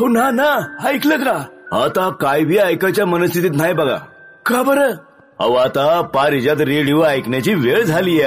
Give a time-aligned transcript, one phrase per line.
[0.00, 0.76] हो ना ना.
[0.88, 1.36] ऐकलं का?
[1.72, 3.96] आता काय बी ऐकायच्या मनस्थितीत नाही बघा.
[4.46, 4.92] का बरं?
[5.40, 8.18] अहो आता पारिजात रेडिओ ऐकण्याची वेळ झाली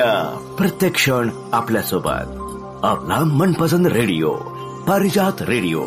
[0.58, 2.38] प्रत्येक क्षण आपल्यासोबत
[2.86, 4.34] आपला मनपसंद रेडिओ.
[4.88, 5.84] पारिजात रेडिओ.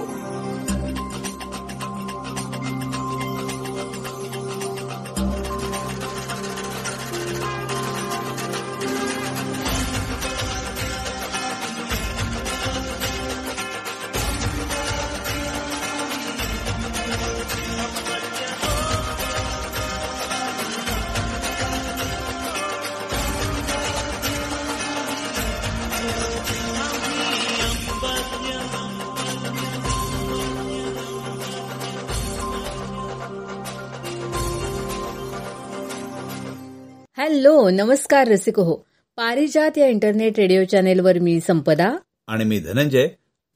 [38.12, 38.74] नमस्कार रसिक हो
[39.16, 41.96] पारिजात या इंटरनेट रेडिओ चॅनेलवर मी संपदा.
[42.26, 43.08] आणि मी धनंजय.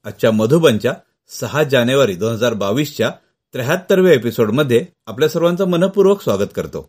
[0.05, 0.93] आजच्या मधुबनच्या
[1.41, 3.11] सहा जानेवारी दोन हजार बावीसच्या
[3.53, 6.87] त्र्याहत्तरव्या एपिसोडमध्ये आपल्या सर्वांचं मनपूर्वक स्वागत करतो.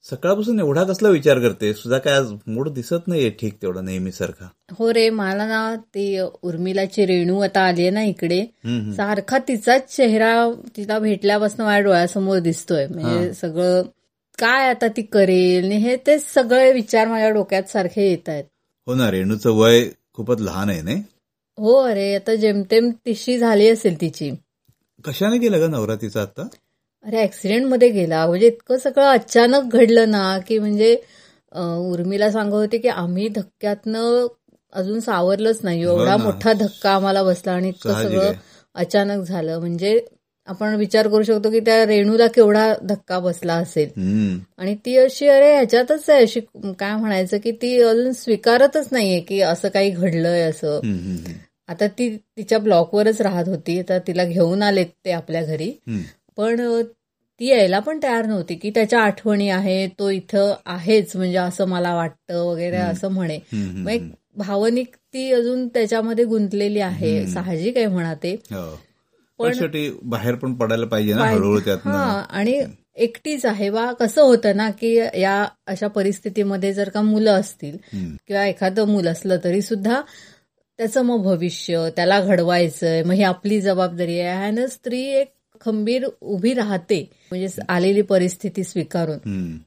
[0.05, 1.73] सकाळपासून एवढा कसला विचार करते?
[1.75, 4.49] सुद्धा काय आज मूड दिसत नाहीये ठीक तेवढा नेहमीसारखा.
[4.79, 6.07] हो रे मला ना ती
[6.43, 8.41] उर्मिलाची रेणू आता आली ना इकडे.
[8.97, 10.33] सारखा तिचाच चेहरा
[10.77, 12.87] तिला भेटल्यापासून माझ्या डोळ्यासमोर दिसतोय.
[12.87, 13.83] म्हणजे सगळं
[14.39, 15.71] काय आता ती करेल?
[15.73, 18.45] हे ते सगळे विचार माझ्या डोक्यात सारखे येत आहेत.
[18.87, 19.85] हो ना रेणूचं वय
[20.15, 21.03] खूपच लहान आहे नाही?
[21.59, 24.31] हो अरे आता जेमतेम तिशी झाली असेल तिची.
[25.05, 26.49] कशाने गेलं का नवरा तिचा आता?
[27.05, 30.95] अरे ऍक्सिडेंटमध्ये गेला म्हणजे इतकं सगळं अचानक घडलं ना की म्हणजे
[31.53, 34.27] उर्मिला सांगत होते की आम्ही धक्क्यातनं
[34.73, 36.17] अजून सावरलंच नाही हो एवढा.
[36.17, 38.33] मोठा धक्का आम्हाला बसला आणि इतकं सगळं.
[38.75, 40.01] अचानक झालं म्हणजे
[40.49, 43.89] आपण विचार करू शकतो की त्या रेणूला केवढा धक्का बसला असेल.
[44.59, 46.41] आणि ती अशी अरे ह्याच्यातच आहे अशी
[46.79, 50.81] काय म्हणायचं की ती अजून स्वीकारतच नाहीये की असं काही घडलंय असं.
[51.69, 55.73] आता ती तिच्या ब्लॉकवरच राहत होती आता तिला घेऊन आलेत ते आपल्या घरी.
[56.37, 56.83] पण
[57.41, 61.95] ती यायला पण तयार नव्हती की त्याच्या आठवणी आहे तो इथं आहेच म्हणजे असं मला
[61.95, 63.39] वाटतं वगैरे असं म्हणे.
[63.53, 64.03] मग एक
[64.37, 68.33] भावनिक ती अजून त्याच्यामध्ये गुंतलेली आहे साहजिक आहे म्हणा ते.
[68.51, 68.81] हो.
[69.39, 72.63] पण शेवटी बाहेर पण पडायला पाहिजे ना हळूहळू हा आणि
[72.97, 73.93] एकटीच आहे बा.
[73.93, 77.77] कसं होतं ना की या अशा परिस्थितीमध्ये जर का मुलं असतील.
[78.27, 80.01] किंवा एखादं मूल असलं तरी सुद्धा
[80.79, 83.03] त्याचं मग भविष्य त्याला घडवायचंय.
[83.03, 84.39] मग ही आपली जबाबदारी आहे.
[84.39, 85.33] ह्यानं स्त्री एक
[85.65, 87.01] खंबीर उभी राहते.
[87.31, 89.19] म्हणजे आलेली परिस्थिती स्वीकारून.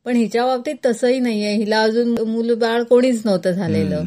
[0.06, 1.56] पण हिच्या बाबतीत तसंही नाहीये.
[1.56, 4.04] हिला अजून मूल बाळ कोणीच नव्हतं झालेलं.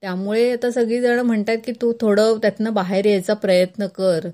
[0.00, 4.28] त्यामुळे आता सगळी जण म्हणतात की तू थोडं त्यातनं बाहेर यायचा प्रयत्न कर.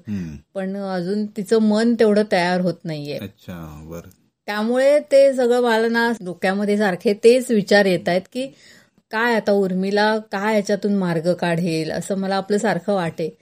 [0.55, 3.19] पण अजून तिचं मन तेवढं तयार होत नाहीये.
[3.19, 4.01] अच्छा बर.
[4.47, 8.47] त्यामुळे ते सगळं मला ना डोक्यामध्ये सारखे तेच विचार येत आहेत की
[9.11, 13.37] काय आता उर्मिला काय याच्यातून मार्ग काढेल असं मला आपलं सारखं वाटे.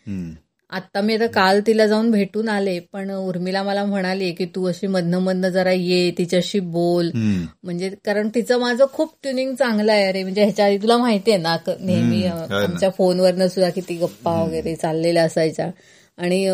[0.71, 0.77] हम्म.
[0.77, 4.87] आता मी आता काल तिला जाऊन भेटून आले पण उर्मिला मला म्हणाली की तू अशी
[4.87, 7.11] मधनं मधनं जरा ये तिच्याशी बोल.
[7.15, 11.57] म्हणजे कारण तिचं माझं खूप ट्युनिंग चांगलं आहे अरे म्हणजे ह्याच्या आधी तुला माहितीये ना
[11.81, 12.39] नेहमी हो.
[12.55, 15.71] आमच्या फोनवरनं सुद्धा किती गप्पा वगैरे चाललेल्या असायच्या
[16.19, 16.49] आणि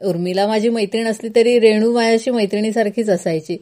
[0.00, 3.56] उर्मिला माझी मैत्रीण असली तरी रेणू माझ्याशी मैत्रिणीसारखीच असायची.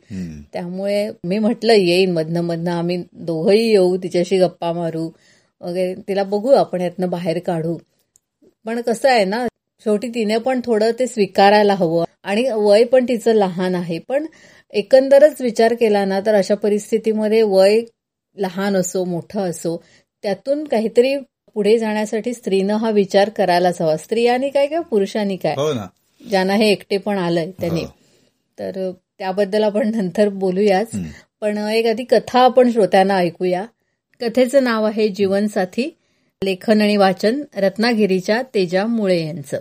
[0.52, 5.08] त्यामुळे मी म्हटलं येईन मधनं मधनं आम्ही दोघंही येऊ तिच्याशी गप्पा मारू
[5.60, 7.76] वगैरे तिला बघू आपण यातनं बाहेर काढू
[8.66, 9.46] पण कसं आहे ना
[9.84, 12.04] शेवटी तिने पण थोडं ते स्वीकारायला हवं.
[12.22, 13.98] आणि वय पण तिचं लहान आहे.
[13.98, 14.26] पण
[14.72, 17.80] एकंदरच विचार केला ना तर अशा परिस्थितीमध्ये वय
[18.36, 19.82] लहान असो मोठं असो
[20.22, 21.16] त्यातून काहीतरी
[21.54, 23.96] पुढे जाण्यासाठी स्त्रीनं हा विचार करायलाच हवा.
[23.96, 25.52] स्त्रियांनी काय किंवा पुरुषांनी काय?
[25.52, 25.72] हो
[26.30, 27.80] ज्यांना हे एकटे पण आलंय त्यांनी.
[27.80, 27.90] हो.
[28.58, 30.90] तर त्याबद्दल आपण नंतर बोलूयाच.
[31.40, 33.64] पण एक आधी कथा आपण श्रोत्यांना ऐकूया.
[34.20, 35.97] कथेचं नाव आहे जीवनसाथी.
[36.44, 39.56] लेखन आणि वाचन रत्नागिरीच्या तेजा मुळे यांचं.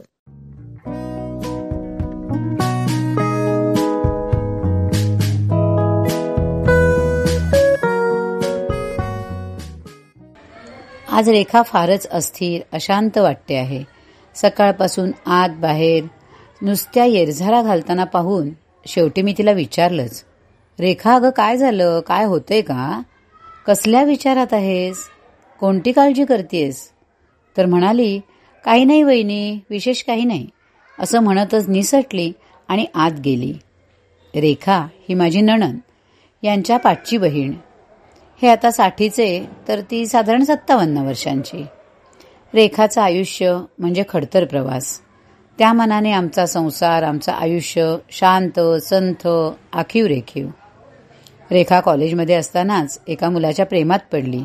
[11.11, 13.83] आज रेखा फारच अस्थिर अशांत वाटते आहे.
[14.35, 16.03] सकाळपासून आत बाहेर
[16.61, 18.49] नुसत्या येरझारा घालताना पाहून
[18.87, 20.23] शेवटी मी तिला विचारलंच
[20.79, 21.99] रेखा अगं काय झालं?
[21.99, 23.01] काय होतंय का?
[23.67, 24.97] कसल्या विचारात आहेस?
[25.59, 26.89] कोणती काळजी करतेस?
[27.57, 28.19] तर म्हणाली
[28.65, 30.47] काही नाही वहिनी विशेष काही नाही.
[30.99, 32.31] असं म्हणतच निसटली
[32.67, 33.53] आणि आत गेली.
[34.35, 35.77] रेखा ही माझी नणन
[36.43, 37.53] यांच्या पाठची बहीण.
[38.41, 41.65] हे आता साठीचे तर ती साधारण सत्तावन्न वर्षांची.
[42.53, 44.99] रेखाचं आयुष्य म्हणजे खडतर प्रवास.
[45.57, 49.27] त्या मनाने आमचा संसार आमचं आयुष्य शांत संथ
[49.73, 50.47] आखीव रेखीव
[51.51, 54.43] रेखा कॉलेजमध्ये असतानाच एका मुलाच्या प्रेमात पडली.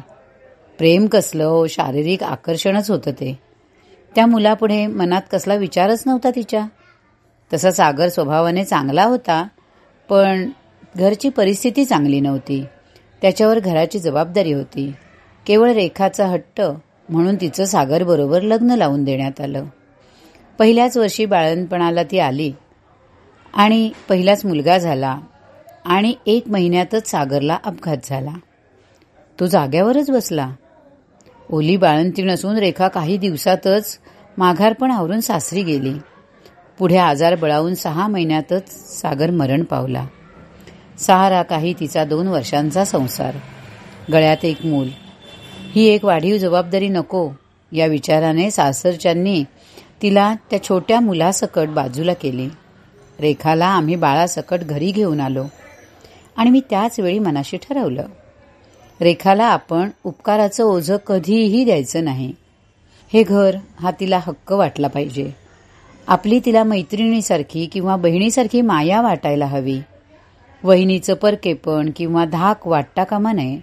[0.78, 3.38] प्रेम कसलं हो शारीरिक आकर्षणच होतं ते.
[4.14, 6.66] त्या मुलापुढे मनात कसला विचारच नव्हता तिच्या.
[7.52, 9.48] तसा सागर स्वभावाने चांगला होता
[10.08, 10.50] पण
[10.96, 12.64] घरची परिस्थिती चांगली नव्हती.
[13.22, 14.92] त्याच्यावर घराची जबाबदारी होती.
[15.46, 16.62] केवळ रेखाचा हट्ट
[17.08, 19.64] म्हणून तिचं सागरबरोबर लग्न लावून देण्यात आलं.
[20.58, 22.52] पहिल्याच वर्षी बाळणपणाला ती आली
[23.54, 25.18] आणि पहिलाच मुलगा झाला
[25.84, 28.32] आणि एक महिन्यातच सागरला अपघात झाला.
[29.40, 30.50] तो जाग्यावरच बसला.
[31.52, 33.98] ओली बाळंतीण असून रेखा काही दिवसातच
[34.38, 35.94] माघारपण आवरून सासरी गेली.
[36.78, 40.06] पुढे आजार बळावून सहा महिन्यातच सागर मरण पावला.
[40.98, 43.34] सहारा काही तिचा दोन वर्षांचा संसार.
[44.12, 44.88] गळ्यात एक मूल.
[45.74, 47.30] ही एक वाढीव जबाबदारी नको
[47.72, 49.44] या विचाराने सासरच्यांनी
[50.02, 52.48] तिला त्या छोट्या मुलासकट बाजूला केली.
[53.20, 55.44] रेखाला आम्ही बाळासकट घरी घेऊन आलो
[56.36, 58.04] आणि मी त्याच वेळी मनाशी ठरवलं.
[59.02, 62.32] रेखाला आपण उपकाराचं ओझं कधीही द्यायचं नाही.
[63.12, 65.30] हे घर हा तिला हक्क वाटला पाहिजे.
[66.06, 69.80] आपली तिला मैत्रिणीसारखी किंवा बहिणीसारखी माया वाटायला हवी.
[70.64, 73.58] वहिनीचं परकेपण किंवा धाक वाटता कामा नये.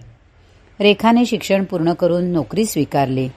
[0.80, 3.28] रेखाने शिक्षण पूर्ण करून नोकरी स्वीकारली.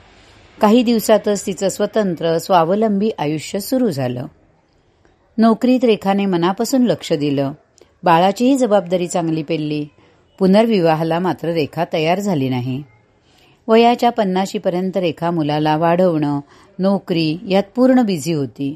[0.61, 4.25] काही दिवसातच तिचं स्वतंत्र स्वावलंबी आयुष्य सुरू झालं.
[5.37, 7.51] नोकरीत रेखाने मनापासून लक्ष दिलं.
[8.03, 9.87] बाळाचीही जबाबदारी चांगली पेलली.
[10.39, 12.83] पुनर्विवाहाला मात्र रेखा तयार झाली नाही.
[13.67, 16.39] वयाच्या पन्नाशीपर्यंत रेखा मुलाला वाढवणं
[16.79, 18.75] नोकरी यात पूर्ण बिझी होती.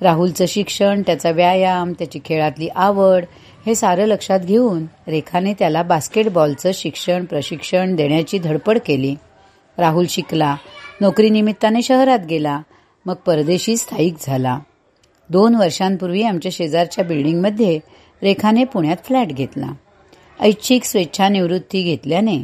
[0.00, 3.24] राहुलचं शिक्षण त्याचा व्यायाम त्याची खेळातली आवड
[3.66, 9.14] हे सारं लक्षात घेऊन रेखाने त्याला बास्केटबॉलचं शिक्षण प्रशिक्षण देण्याची धडपड केली.
[9.78, 10.56] राहुल शिकला.
[11.00, 12.60] नोकरीनिमित्ताने शहरात गेला.
[13.06, 14.58] मग परदेशी स्थायिक झाला.
[15.30, 17.80] दोन वर्षांपूर्वी आमच्या शेजारच्या बिल्डिंगमध्ये
[18.22, 19.66] रेखाने पुण्यात फ्लॅट घेतला.
[20.40, 22.38] ऐच्छिक स्वेच्छानिवृत्ती घेतल्याने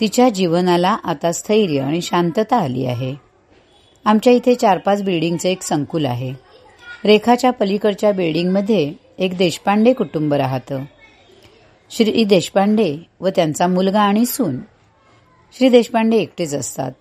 [0.00, 3.14] तिच्या जीवनाला आता स्थैर्य आणि शांतता आली आहे.
[4.04, 6.32] आमच्या इथे चार पाच बिल्डिंगचं एक संकुल आहे.
[7.04, 10.84] रेखाच्या पलीकडच्या बिल्डिंगमध्ये एक देशपांडे कुटुंब राहतं.
[11.90, 14.58] श्री देशपांडे व त्यांचा मुलगा आणि सून.
[15.52, 16.92] श्री देशपांडे एकटेच असतात.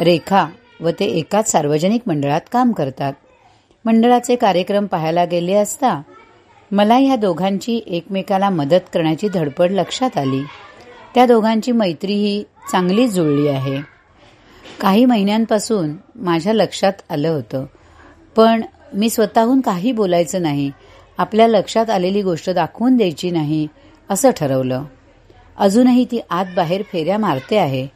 [0.00, 0.46] रेखा
[0.80, 3.12] व ते एकाच सार्वजनिक मंडळात काम करतात.
[3.84, 6.02] मंडळाचे कार्यक्रम पाहायला गेले असता
[6.72, 10.42] मला ह्या दोघांची एकमेकाला मदत करण्याची धडपड लक्षात आली.
[11.14, 13.80] त्या दोघांची मैत्री ही चांगलीच जुळली आहे.
[14.80, 17.64] काही महिन्यांपासून माझ्या लक्षात आलं होतं.
[18.36, 18.62] पण
[18.94, 20.70] मी स्वतःहून काही बोलायचं नाही.
[21.18, 23.68] आपल्या लक्षात आलेली गोष्ट दाखवून द्यायची नाही
[24.10, 24.84] असं ठरवलं.
[25.58, 27.88] अजूनही ती आत बाहेर फेऱ्या मारते आहे.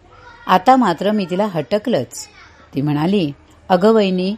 [0.46, 2.28] आता मात्र मी तिला हटकलंच.
[2.74, 3.32] ती म्हणाली
[3.68, 4.36] अगं वहिनी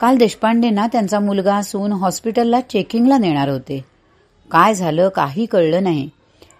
[0.00, 3.84] काल देशपांडेंना त्यांचा मुलगा सून हॉस्पिटलला चेकिंगला नेणार होते.
[4.50, 6.10] काय झालं काही कळलं नाही.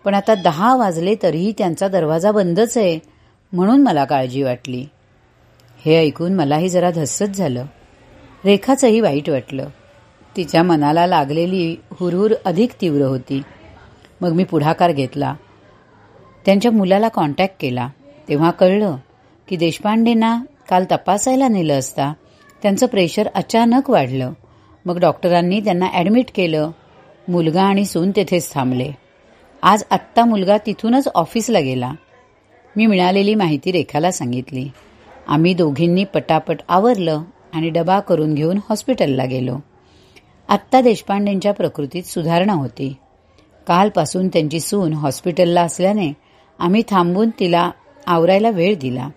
[0.05, 2.99] पण आता दहा वाजले तरीही त्यांचा दरवाजा बंदच आहे
[3.53, 4.87] म्हणून मला काळजी वाटली.
[5.85, 7.64] हे ऐकून मलाही जरा धस्सच झालं.
[8.45, 9.69] रेखाचंही वाईट वाटलं.
[10.37, 13.43] तिच्या मनाला लागलेली हुरहुर अधिक तीव्र होती.
[14.21, 15.35] मग मी पुढाकार घेतला.
[16.47, 17.88] त्यांच्या मुलाला कॉन्टॅक्ट केला.
[18.29, 18.97] तेव्हा कळलं
[19.49, 22.12] की देशपांडेंना काल तपासायला नेलं असता.
[22.64, 24.33] त्यांचं प्रेशर अचानक वाढलं.
[24.85, 26.71] मग डॉक्टरांनी त्यांना ॲडमिट केलं.
[27.28, 28.90] मुलगा आणि सून तेथेच थांबले.
[29.62, 31.92] आज आत्ता मुलगा तिथूनच ऑफिसला गेला.
[32.76, 34.68] मी मिळालेली माहिती रेखाला सांगितली.
[35.28, 39.56] आम्ही दोघींनी पटापट आवरलं आणि डबा करून घेऊन हॉस्पिटलला गेलो.
[40.49, 42.94] आत्ता देशपांडेंच्या प्रकृतीत सुधारणा होती.
[43.66, 46.12] कालपासून त्यांची सून हॉस्पिटलला असल्याने
[46.59, 47.71] आम्ही थांबून तिला
[48.06, 49.09] आवरायला वेळ दिला.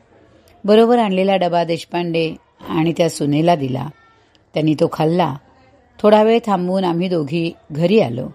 [0.66, 2.36] बरोबर आणलेला डबा देशपांडे
[2.70, 3.90] आणि त्या सुनेला दिला.
[4.54, 5.36] त्यांनी तो खाल्ला.
[6.02, 8.28] थोडा वेळ थांबून आम्ही दोघी घरी आलो.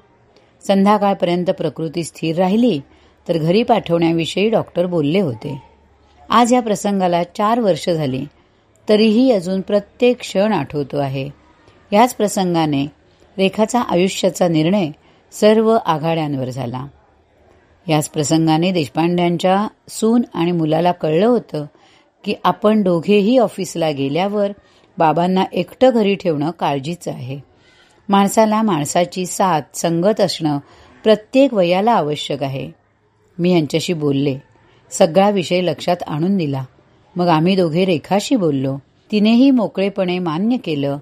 [0.67, 2.81] संध्याकाळपर्यंत प्रकृती स्थिर राहिली
[3.29, 5.63] तर घरी पाठवण्याविषयी डॉक्टर बोलले होते.
[6.31, 8.25] आज या प्रसंगाला चार वर्ष झाली
[8.89, 11.31] तरीही अजून प्रत्येक क्षण आठवतो आहे.
[11.93, 12.85] याच प्रसंगाने
[13.39, 14.91] रेखाचा आयुष्याचा निर्णय
[15.33, 16.87] सर्व आघाड्यांवर झाला.
[17.89, 21.67] याच प्रसंगाने देशपांड्यांच्या सून आणि मुलाला कळलं होतं
[22.25, 24.53] की आपण दोघेही ऑफिसला गेल्यावर
[24.99, 27.41] बाबांना एकटं घरी ठेवणं काळजीचं आहे.
[28.09, 30.59] माणसाला माणसाची साथ संगत असणं
[31.05, 32.71] प्रत्येक वयाला आवश्यक आहे.
[33.39, 34.39] मी यांच्याशी बोलले.
[34.91, 36.65] सगळा विषय लक्षात आणून दिला.
[37.17, 38.77] मग आम्ही दोघे रेखाशी बोललो.
[39.13, 40.99] तिनेही मोकळेपणे मान्य केलं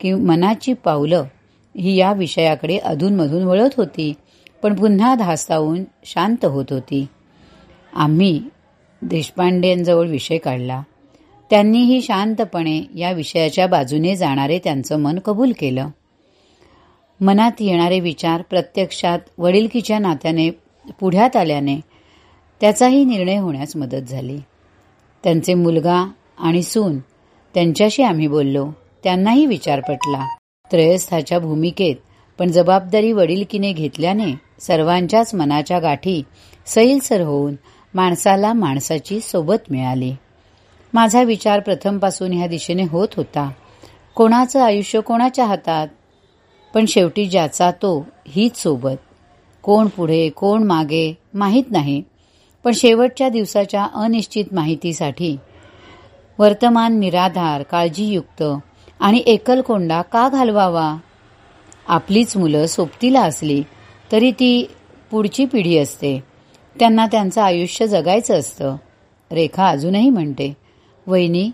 [0.00, 1.24] की मनाची पावलं
[1.76, 4.14] ही या विषयाकडे अधूनमधून वळत होती
[4.62, 7.06] पण पुन्हा धास्तावून शांत होत होती.
[7.94, 8.42] आम्ही
[9.02, 10.82] देशपांडेंजवळ विषय काढला.
[11.50, 15.88] त्यांनीही शांतपणे या विषयाच्या बाजूने जाणारे त्यांचं मन कबूल केलं.
[17.20, 20.50] मनात येणारे विचार प्रत्यक्षात वडिलकीच्या नात्याने
[21.00, 21.76] पुढ्यात आल्याने
[22.60, 24.38] त्याचाही निर्णय होण्यास मदत झाली.
[25.24, 26.98] त्यांचे मुलगा आणि सून
[27.54, 28.68] त्यांच्याशी आम्ही बोललो.
[29.04, 30.36] त्यांनाही विचार पटला.
[30.72, 31.96] त्रयस्थाच्या भूमिकेत
[32.38, 36.22] पण जबाबदारी वडीलकीने घेतल्याने सर्वांच्याच मनाच्या गाठी
[36.66, 37.54] सैलसर होऊन
[37.94, 40.14] माणसाला माणसाची सोबत मिळाली.
[40.94, 43.50] माझा विचार प्रथमपासून ह्या दिशेने होत होता.
[44.14, 45.88] कोणाचं आयुष्य कोणाच्या हातात?
[46.74, 48.96] पण शेवटी ज्याचा तो हीच सोबत.
[49.62, 52.02] कोण पुढे कोण मागे माहीत नाही.
[52.64, 55.36] पण शेवटच्या दिवसाच्या अनिश्चित माहितीसाठी
[56.38, 58.42] वर्तमान निराधार काळजीयुक्त
[59.00, 60.96] आणि एकलकोंडा का घालवावा?
[61.88, 63.62] आपलीच मुलं सोबतीला असली
[64.12, 64.70] तरी ती
[65.10, 66.29] पुढची पिढी असते.
[66.78, 68.76] त्यांना त्यांचं आयुष्य जगायचं असतं.
[69.32, 70.56] रेखा अजूनही म्हणते
[71.06, 71.50] वहिनी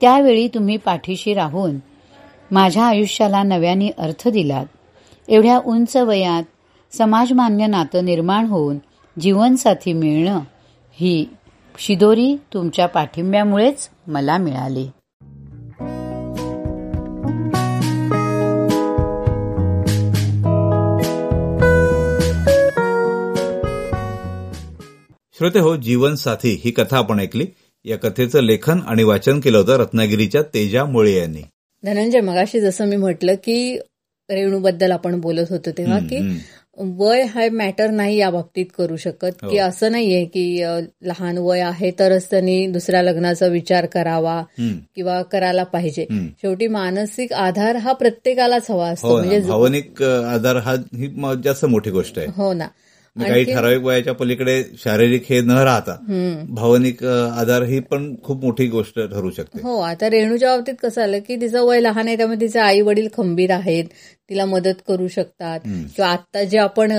[0.00, 1.76] त्यावेळी तुम्ही पाठीशी राहून
[2.50, 4.66] माझ्या आयुष्याला नव्याने अर्थ दिलात.
[5.28, 6.42] एवढ्या उंच वयात
[6.92, 8.78] समाजमान्य नातं निर्माण होऊन
[9.20, 10.40] जीवनसाथी मिळणं
[10.92, 11.26] ही
[11.78, 14.88] शिदोरी तुमच्या पाठिंब्यामुळेच मला मिळाली.
[25.38, 27.46] श्रोते हो जीवनसाथी ही कथा आपण ऐकली.
[27.84, 31.42] या कथेचं लेखन आणि वाचन केलं होतं रत्नागिरीच्या तेजा मुळे यांनी.
[31.84, 33.78] धनंजय मगाशी जसं मी म्हटलं की
[34.30, 36.38] रेणूबद्दल आपण बोलत होतो तेव्हा की
[36.78, 39.34] वय हा मॅटर नाही या बाबतीत करू शकत.
[39.40, 39.68] की हो.
[39.68, 40.64] असं नाहीये की
[41.02, 44.42] लहान वय आहे तरच त्यांनी दुसऱ्या लग्नाचा विचार करावा.
[44.96, 46.06] किंवा करायला पाहिजे.
[46.42, 49.08] शेवटी मानसिक आधार हा प्रत्येकालाच हवा असतो.
[49.08, 51.14] हो म्हणजे भावनिक आधार हा ही
[51.44, 52.26] जास्त मोठी गोष्ट आहे.
[52.36, 52.68] हो ना.
[53.18, 55.96] काही ठराविक वयाच्या पलीकडे शारीरिक हे न राहता.
[56.48, 61.18] भावनिक आधार ही पण खूप मोठी गोष्ट ठरू शकते हो आता रेणूच्या बाबतीत कसं आलं
[61.18, 63.84] की तिचं वय लहान आहे त्यामुळे तिचे आई वडील खंबीर आहेत
[64.30, 65.60] तिला मदत करू शकतात.
[65.60, 66.92] किंवा आता जे आपण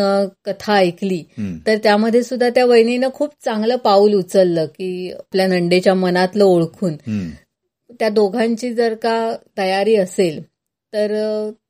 [0.45, 1.23] कथा ऐकली.
[1.67, 6.95] तर त्यामध्ये सुद्धा त्या वहिनीनं खूप चांगलं पाऊल उचललं की आपल्या नंडेच्या मनातलं ओळखून.
[7.99, 10.41] त्या दोघांची जर का तयारी असेल
[10.93, 11.13] तर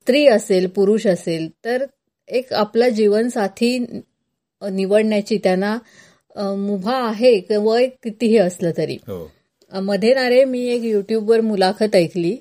[0.01, 1.85] स्त्री असेल पुरुष असेल तर
[2.29, 3.77] एक आपला जीवनसाथी
[4.61, 5.77] निवडण्याची त्यांना
[6.57, 8.97] मुभा आहे कि वय कितीही असलं तरी.
[9.07, 9.31] हो.
[9.71, 12.35] मध्ये ना रे मी एक युट्यूबवर मुलाखत ऐकली.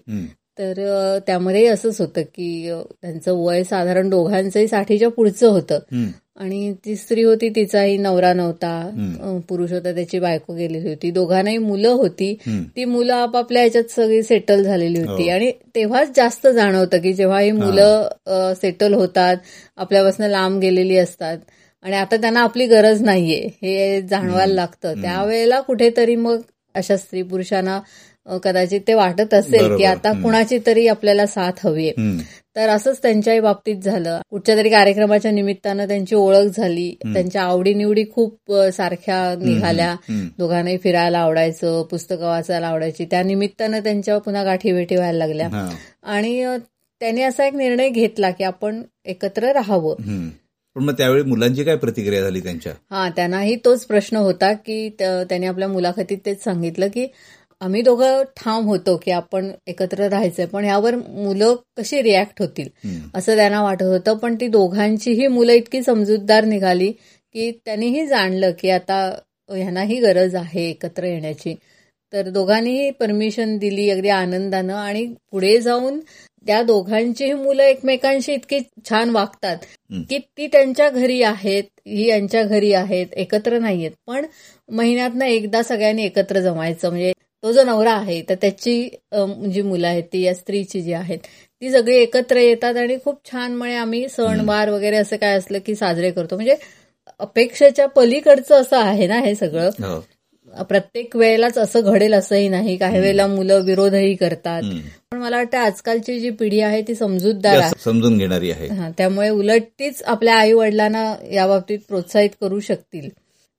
[0.59, 2.71] तर त्यामध्ये असंच होतं की
[3.03, 5.79] त्यांचं वय साधारण दोघांचंही साठीच्या पुढचं होतं.
[6.37, 9.41] आणि ती स्त्री होती तिचाही नवरा नव्हता.
[9.49, 11.11] पुरुष होता त्याची बायको गेलेली होती.
[11.11, 12.35] दोघांनाही मुलं होती.
[12.77, 15.23] ती मुलं आपापल्या ह्याच्यात सगळी सेटल झालेली होती.
[15.23, 15.31] हो.
[15.31, 17.51] आणि तेव्हाच जास्त जाणवतं की जेव्हा ही.
[17.51, 19.37] मुलं सेटल होतात
[19.77, 21.39] आपल्यापासून लांब गेलेली असतात
[21.87, 23.49] आणि आता त्यांना आपली गरज नाहीये.
[23.63, 25.03] हे जाणवायला लागतं.
[25.03, 26.41] त्यावेळेला कुठेतरी मग
[26.75, 27.81] अशा स्त्री पुरुषांना
[28.45, 29.77] कदाचित ते वाटत असेल.
[29.77, 30.13] की आता.
[30.23, 32.19] कुणाची तरी आपल्याला साथ हवीये हम्म.
[32.57, 34.21] तर असंच त्यांच्याही बाबतीत झालं.
[34.31, 36.95] कुठच्या तरी कार्यक्रमाच्या निमित्तानं त्यांची ओळख झाली.
[37.13, 39.95] त्यांच्या आवडीनिवडी खूप सारख्या निघाल्या.
[40.39, 43.05] दोघांनाही फिरायला आवडायचं पुस्तकं वाचायला आवडायची.
[43.05, 45.47] त्या निमित्तानं त्यांच्या पुन्हा गाठी भेटी व्हायला लागल्या.
[46.03, 46.47] आणि
[47.01, 49.95] त्यांनी असा एक निर्णय घेतला की आपण एकत्र राहावं.
[50.77, 55.47] पण मग त्यावेळी मुलांची काय प्रतिक्रिया झाली त्यांच्या हा त्यांनाही तोच प्रश्न होता की त्यांनी
[55.47, 57.07] आपल्या मुलाखतीत तेच सांगितलं की
[57.61, 62.69] आम्ही दोघं ठाम होतो की आपण एकत्र राहायचंय पण यावर मुलं कशी रिॲक्ट होतील.
[63.15, 68.71] असं त्यांना वाटत होतं पण ती दोघांचीही मुलं इतकी समजूतदार निघाली की त्यांनीही जाणलं की
[68.71, 68.99] आता
[69.51, 71.55] ह्यांनाही गरज आहे एकत्र येण्याची
[72.13, 75.99] तर दोघांनीही परमिशन दिली अगदी आनंदानं आणि पुढे जाऊन
[76.47, 78.59] त्या दोघांचीही मुलं एकमेकांशी इतकी
[78.91, 79.57] छान वागतात.
[79.91, 83.91] की ती त्यांच्या घरी आहेत ही यांच्या घरी आहेत एकत्र नाहीयेत.
[84.07, 84.27] पण
[84.69, 86.89] महिन्यातनं एकदा सगळ्यांनी एकत्र जमायचं.
[86.89, 87.13] म्हणजे
[87.43, 88.89] तो जो नवरा आहे तर त्याची
[89.53, 91.19] जी मुलं आहेत ती या स्त्रीची जी आहेत
[91.63, 95.75] ती सगळी एकत्र येतात आणि खूप छान म्हणजे आम्ही सणवार वगैरे असं काय असलं की
[95.75, 96.37] साजरे करतो.
[96.37, 96.57] म्हणजे
[97.21, 99.71] अपेक्षेच्या पलीकडचं असं आहे ना हे सगळं.
[99.81, 100.01] हो.
[100.63, 102.77] प्रत्येक वेळेलाच असं घडेल असंही नाही.
[102.77, 104.63] काही वेळेला मुलं विरोधही करतात.
[105.11, 108.67] पण मला वाटतं आजकालची जी पिढी आहे ती समजूतदार आहे समजून घेणारी आहे.
[108.67, 113.09] हा, त्यामुळे उलट तीच आपल्या आई वडिलांना याबाबतीत प्रोत्साहित करू शकतील.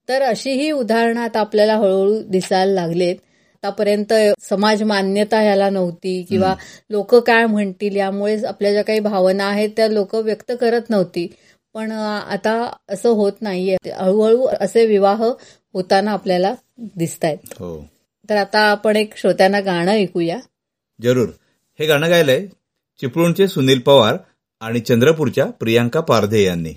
[0.09, 3.15] तर अशीही उदाहरणं आता आपल्याला हळूहळू दिसायला लागलेत.
[3.63, 6.55] आतापर्यंत समाज मान्यता ह्याला नव्हती किंवा
[6.89, 11.27] लोक काय म्हणतील यामुळे आपल्या ज्या काही भावना आहेत त्या लोक व्यक्त करत नव्हती.
[11.77, 13.89] पण आता असं होत नाहीये.
[13.91, 15.23] हळूहळू असे विवाह
[15.73, 17.87] होताना आपल्याला दिसत आहेत हो.
[18.29, 20.37] तर आता आपण एक श्रोत्यांना गाणं ऐकूया.
[21.01, 21.29] जरूर.
[21.79, 22.47] हे गाणं गायलंय
[23.01, 24.17] चिपळूणचे सुनील पवार
[24.59, 26.73] आणि चंद्रपूरच्या प्रियांका पारधे यांनी.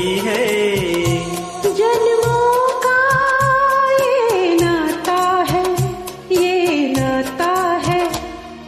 [0.00, 0.44] है।
[1.78, 3.00] जन्मों का
[4.00, 5.64] ये नाता है
[6.32, 7.52] ये नाता
[7.86, 8.02] है।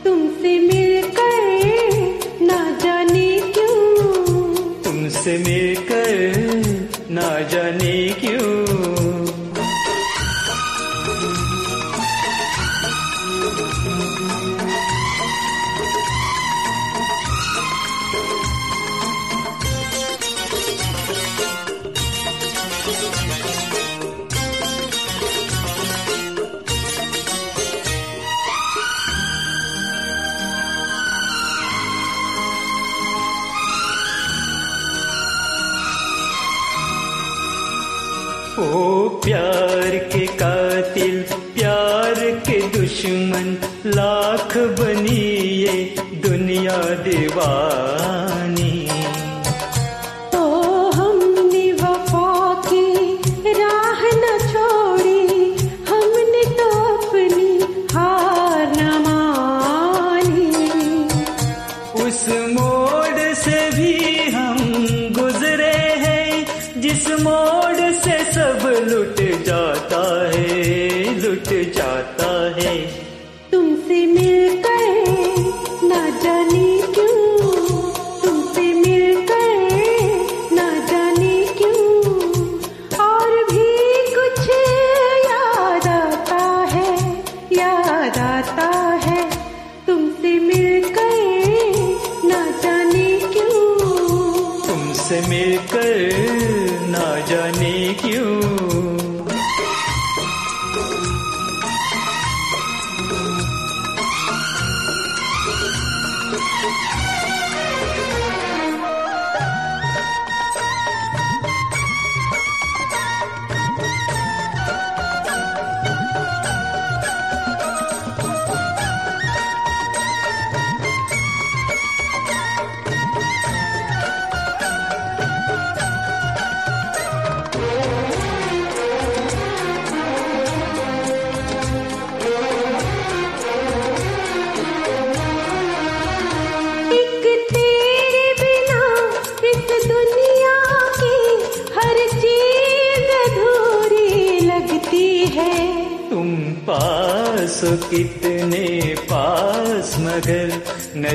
[0.05, 1.45] तुमसे मिलकर
[2.42, 3.77] ना जाने क्यों?
[4.85, 5.72] तुमसे मिल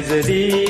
[0.09, 0.66] जरी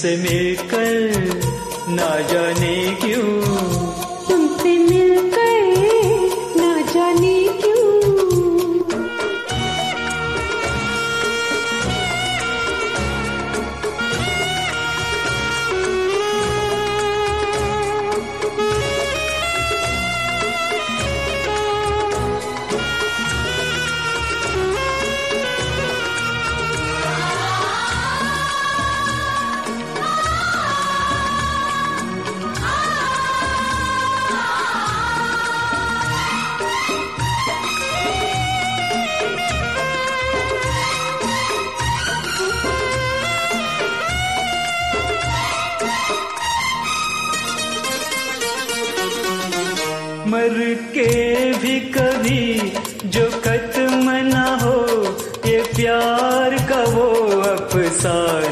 [0.00, 3.09] से मिलकर ना जाने की
[50.94, 51.10] के
[51.62, 52.72] भी कभी
[53.14, 54.76] जो खत्म ना हो
[55.46, 57.06] ये प्यार का वो
[57.50, 58.49] अपसार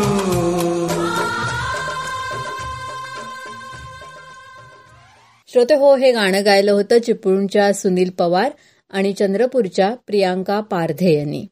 [5.52, 8.50] श्रोते हो हे गाणं गायलं होतं चिपळूणच्या सुनील पवार
[8.90, 11.46] आणि चंद्रपूरच्या प्रियांका पारधे यांनी.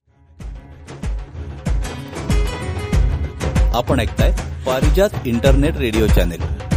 [3.75, 4.33] आपण ऐकताय
[4.67, 6.68] Parijat internet radio channel.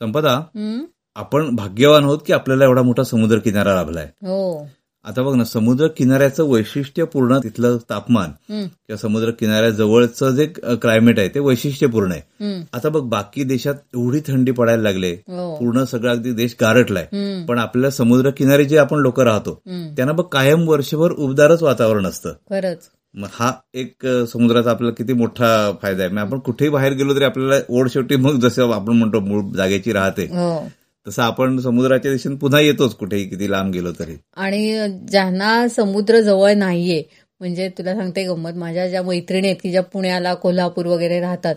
[0.00, 0.40] Sampada?
[1.16, 4.04] आपण भाग्यवान आहोत की आपल्याला एवढा मोठा समुद्र किनारा लाभलाय.
[4.04, 4.68] हो.
[5.04, 11.40] आता बघ ना समुद्र किनाऱ्याचं वैशिष्ट्यपूर्ण तिथलं तापमान किंवा समुद्र किनाऱ्याजवळचं जे क्लायमेट आहे ते
[11.40, 12.22] वैशिष्ट्यपूर्ण आहे.
[12.72, 15.54] आता बघ बाकी देशात एवढी थंडी पडायला लागले हो.
[15.56, 17.06] पूर्ण सगळा अगदी देश गारटलाय
[17.48, 19.60] पण आपल्या समुद्र किनारी जे आपण लोक राहतो.
[19.96, 22.32] त्यांना बघ कायम वर्षभर उबदारच वातावरण असतं.
[23.14, 25.48] मग हा एक समुद्राचा आपल्याला किती मोठा
[25.82, 26.12] फायदा आहे.
[26.12, 29.92] मग आपण कुठेही बाहेर गेलो तरी आपल्याला ओढ शेवटी मग जसं आपण म्हणतो मूळ जागेची
[29.92, 30.68] राहते हो.
[31.06, 34.16] तसं आपण समुद्राच्या दिशेने पुन्हा येतोच कुठेही किती लांब गेलो तरी.
[34.36, 37.02] आणि ज्यांना समुद्र जवळ नाहीये
[37.40, 41.54] म्हणजे तुला सांगते गंमत माझ्या ज्या मैत्रिणी आहेत की ज्या पुण्याला कोल्हापूर वगैरे राहतात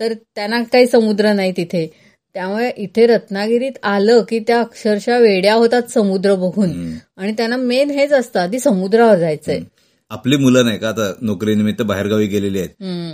[0.00, 1.86] तर त्यांना काही समुद्र नाही तिथे.
[2.34, 6.70] त्यामुळे इथे रत्नागिरीत आलं की त्या अक्षरशः वेड्या होतात समुद्र बघून.
[7.16, 9.60] आणि त्यांना मेन हेच असतं आधी समुद्रावर जायचंय.
[10.12, 12.70] आपली मुलं नाही का आता नोकरीनिमित्त बाहेरगावी गेलेली आहेत.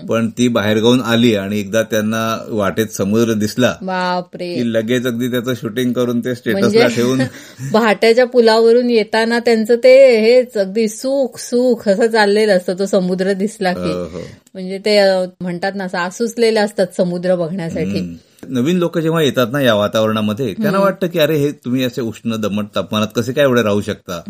[0.08, 5.54] पण ती बाहेरगावून आली आणि एकदा त्यांना वाटेत समुद्र दिसला बापरे की लगेच अगदी त्याचं
[5.54, 7.22] शूटिंग करून ते म्हणजे स्टेटसला ठेवून
[7.72, 13.72] भाट्याच्या पुलावरून येताना त्यांचं ते हेच अगदी सुख सुख असं चाललेलं असतं तो समुद्र दिसला
[13.72, 14.22] की हो, हो.
[14.54, 14.98] म्हणजे ते
[15.40, 18.18] म्हणतात ना असं आसुसलेले असतात समुद्र बघण्यासाठी.
[18.46, 22.36] नवीन लोक जेव्हा येतात ना या वातावरणामध्ये त्यांना वाटतं की अरे हे तुम्ही असे उष्ण
[22.36, 24.20] दमट तापमानात कसे काय एवढे राहू शकता.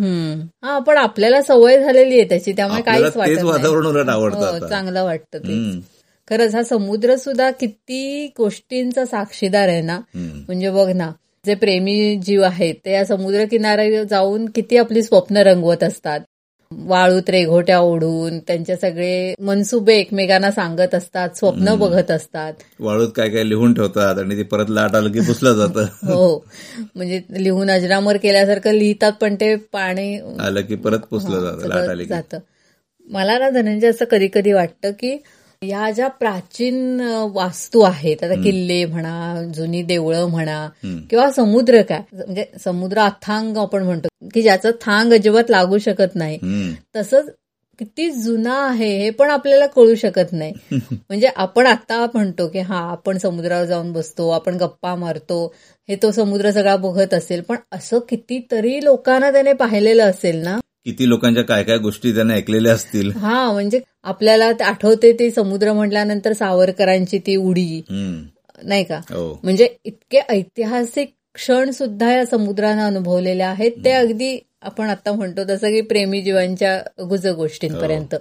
[0.63, 3.45] हा पण आपल्याला सवय झालेली आहे त्याची त्यामुळे काहीच तेच.
[3.45, 4.69] वातावरण उलट आवडतं हो.
[4.69, 5.81] चांगलं वाटतं.
[6.31, 9.99] खरंच हा समुद्र सुद्धा किती गोष्टींचा साक्षीदार आहे ना.
[10.15, 11.11] म्हणजे बघ ना
[11.47, 16.21] जे प्रेमी जीव आहेत ते या समुद्र किनाऱ्यावर जाऊन किती आपली स्वप्न रंगवत असतात
[16.71, 22.53] वाळूत रेघोट्या ओढून त्यांचे सगळे मनसुबे एकमेकांना सांगत असतात स्वप्न बघत असतात.
[22.81, 25.87] वाळूत काय काय लिहून ठेवतात आणि ते परत लाट आलं की पुसलं जातं.
[26.07, 26.45] हो.
[26.95, 32.05] म्हणजे लिहून अजरामर केल्यासारखं लिहितात पण ते पाणी आलं की परत पुसलं जातं लाट आली
[32.05, 32.09] की.
[32.09, 32.39] जातं.
[33.09, 35.17] मला ना धनंजय असं कधी कधी वाटतं की
[35.63, 37.01] या ज्या प्राचीन
[37.35, 40.69] वास्तू आहेत आता किल्ले म्हणा जुनी देवळं म्हणा.
[41.11, 46.39] किंवा समुद्र काय म्हणजे समुद्र अथांग आपण म्हणतो की ज्याचं थांग अजिबात लागू शकत नाही.
[46.97, 47.31] तसंच
[47.79, 50.53] किती जुना आहे हे पण आपल्याला कळू शकत नाही
[50.95, 55.45] म्हणजे आपण आता म्हणतो की हा आपण समुद्रावर जाऊन बसतो आपण गप्पा मारतो
[55.89, 61.09] हे तो समुद्र सगळा बघत असेल पण असं कितीतरी लोकांना त्याने पाहिलेलं असेल ना किती
[61.09, 63.11] लोकांच्या काय काय गोष्टी त्याने ऐकलेल्या असतील.
[63.13, 67.83] हा म्हणजे आपल्याला आठवते ते समुद्र म्हटल्यानंतर सावरकरांची ती उडी.
[68.63, 69.01] नाही का?
[69.11, 69.41] हो.
[69.43, 73.73] म्हणजे इतके ऐतिहासिक क्षण सुद्धा या समुद्रानं अनुभवलेले आहेत.
[73.85, 78.15] ते अगदी आपण आता म्हणतो तसं की प्रेमी जीवांच्या गुज गोष्टींपर्यंत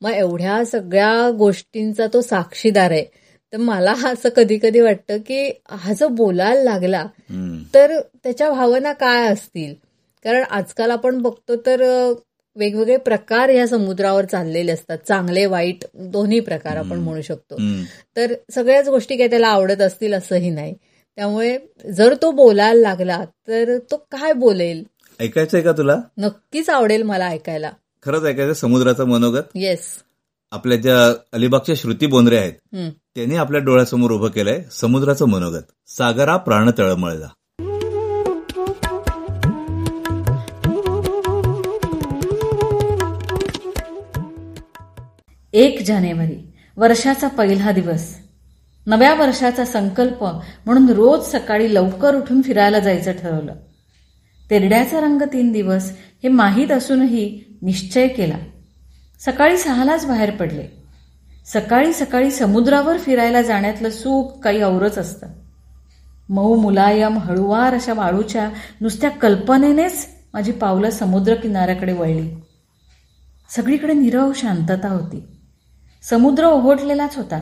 [0.00, 3.04] मग एवढ्या सगळ्या गोष्टींचा तो साक्षीदार आहे.
[3.52, 7.06] तर मला असं कधी कधी वाटतं की हा जो बोलायला लागला.
[7.74, 9.85] तर त्याच्या भावना काय असतील?
[10.26, 11.82] कारण आजकाल आपण बघतो तर
[12.56, 14.98] वेगवेगळे प्रकार या समुद्रावर चाललेले असतात.
[15.08, 17.56] चांगले वाईट दोन्ही प्रकार आपण म्हणू शकतो.
[18.16, 20.74] तर सगळ्याच गोष्टी काही त्याला आवडत असतील असंही नाही.
[21.16, 21.58] त्यामुळे
[21.92, 24.84] जर तो बोलायला लागला तर तो काय बोलेल?
[25.20, 25.96] ऐकायचंय का तुला?
[26.18, 27.70] नक्कीच आवडेल मला ऐकायला.
[28.02, 29.42] खरंच ऐकायचं समुद्राचं मनोगत?
[29.54, 29.86] येस
[30.50, 32.90] आपल्या ज्या अलिबागच्या श्रुती बोंद्रे आहेत हं.
[33.14, 35.62] त्यांनी आपल्या डोळ्यासमोर उभं केलंय समुद्राचं मनोगत.
[35.86, 37.28] सागरा प्राण तळमळला
[45.56, 48.16] एक जानेवारी वर्षाचा पहिला दिवस.
[48.86, 50.24] नव्या वर्षाचा संकल्प
[50.66, 53.54] म्हणून रोज सकाळी लवकर उठून फिरायला जायचं ठरवलं.
[54.50, 55.92] तेरड्याचा रंग तीन दिवस
[56.22, 58.38] हे माहीत असूनही निश्चय केला.
[59.20, 60.82] सकाळी सहालाच बाहेर पडले.
[61.52, 65.26] सकाळी सकाळी समुद्रावर फिरायला जाण्यातलं सुख काही औरच असतं.
[66.28, 72.30] मऊ मुलायम हळुवार अशा वाळूच्या नुसत्या कल्पनेनेच माझी पावलं समुद्र किनाऱ्याकडे वळली.
[73.50, 75.24] सगळीकडे निरव शांतता होती.
[76.02, 77.40] समुद्र ओहोटलेलाच होता.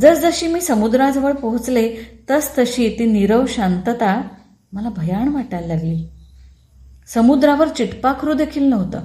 [0.00, 1.96] जसजशी मी समुद्राजवळ पोहोचले
[2.30, 4.22] तसतशी ती नीरव शांतता
[4.72, 6.08] मला भयाण वाटायला लागली.
[7.06, 9.00] समुद्रावर चिटपाखरू देखील नव्हतं.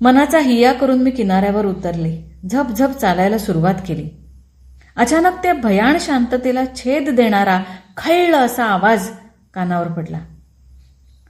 [0.00, 4.10] मनाचा हिया करून मी किनाऱ्यावर उतरले झप झप चालायला सुरुवात केली.
[4.96, 7.62] अचानक त्या भयाण शांततेला छेद देणारा
[7.96, 9.08] खैळ असा आवाज
[9.54, 10.20] कानावर पडला.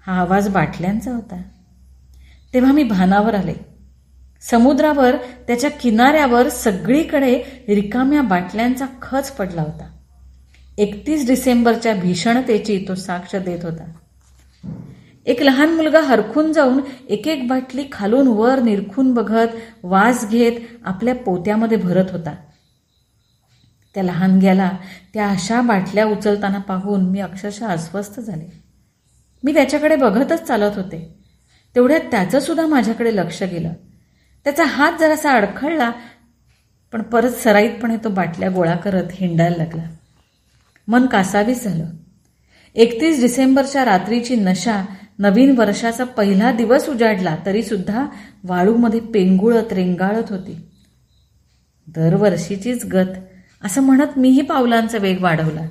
[0.07, 1.42] हा आवाज बाटल्यांचा होता.
[2.55, 3.76] तेव्हा मी भानावर आले.
[4.51, 9.91] समुद्रावर त्याच्या किनाऱ्यावर सगळीकडे रिकाम्या बाटल्यांचा खच पडला होता.
[10.79, 13.93] एकतीस डिसेंबरच्या भीषणतेची तो साक्ष देत होता.
[15.27, 19.47] एक लहान मुलगा हरखून जाऊन एक एक बाटली खालून वर निरखून बघत
[19.83, 20.53] वास घेत
[20.85, 22.35] आपल्या पोत्यामध्ये भरत होता.
[23.95, 24.71] त्या लहानग्याला
[25.15, 28.63] त्या अशा बाटल्या उचलताना पाहून मी अक्षरशः अस्वस्थ झाले.
[29.45, 31.15] मी त्याच्याकडे बघतच चालत होते.
[31.75, 33.73] तेवढ्यात त्याचं सुद्धा माझ्याकडे लक्ष गेलं.
[34.47, 35.93] त्याचा हात जरासा अडखळला
[36.93, 39.83] पण परत सराईतपणे तो बाटल्या गोळा करत हिंडायला लागला.
[40.89, 41.85] मन कासावीस झालं.
[42.75, 44.85] एकतीस डिसेंबरच्या रात्रीची नशा
[45.19, 48.07] नवीन वर्षाचा पहिला दिवस उजाडला तरी सुद्धा
[48.45, 50.69] वाळूमध्ये पेंगुळत रेंगाळत होती.
[51.87, 53.17] दरवर्षीचीच गत
[53.65, 55.63] असं म्हणत मीही पावलांचा वेग वाढवला.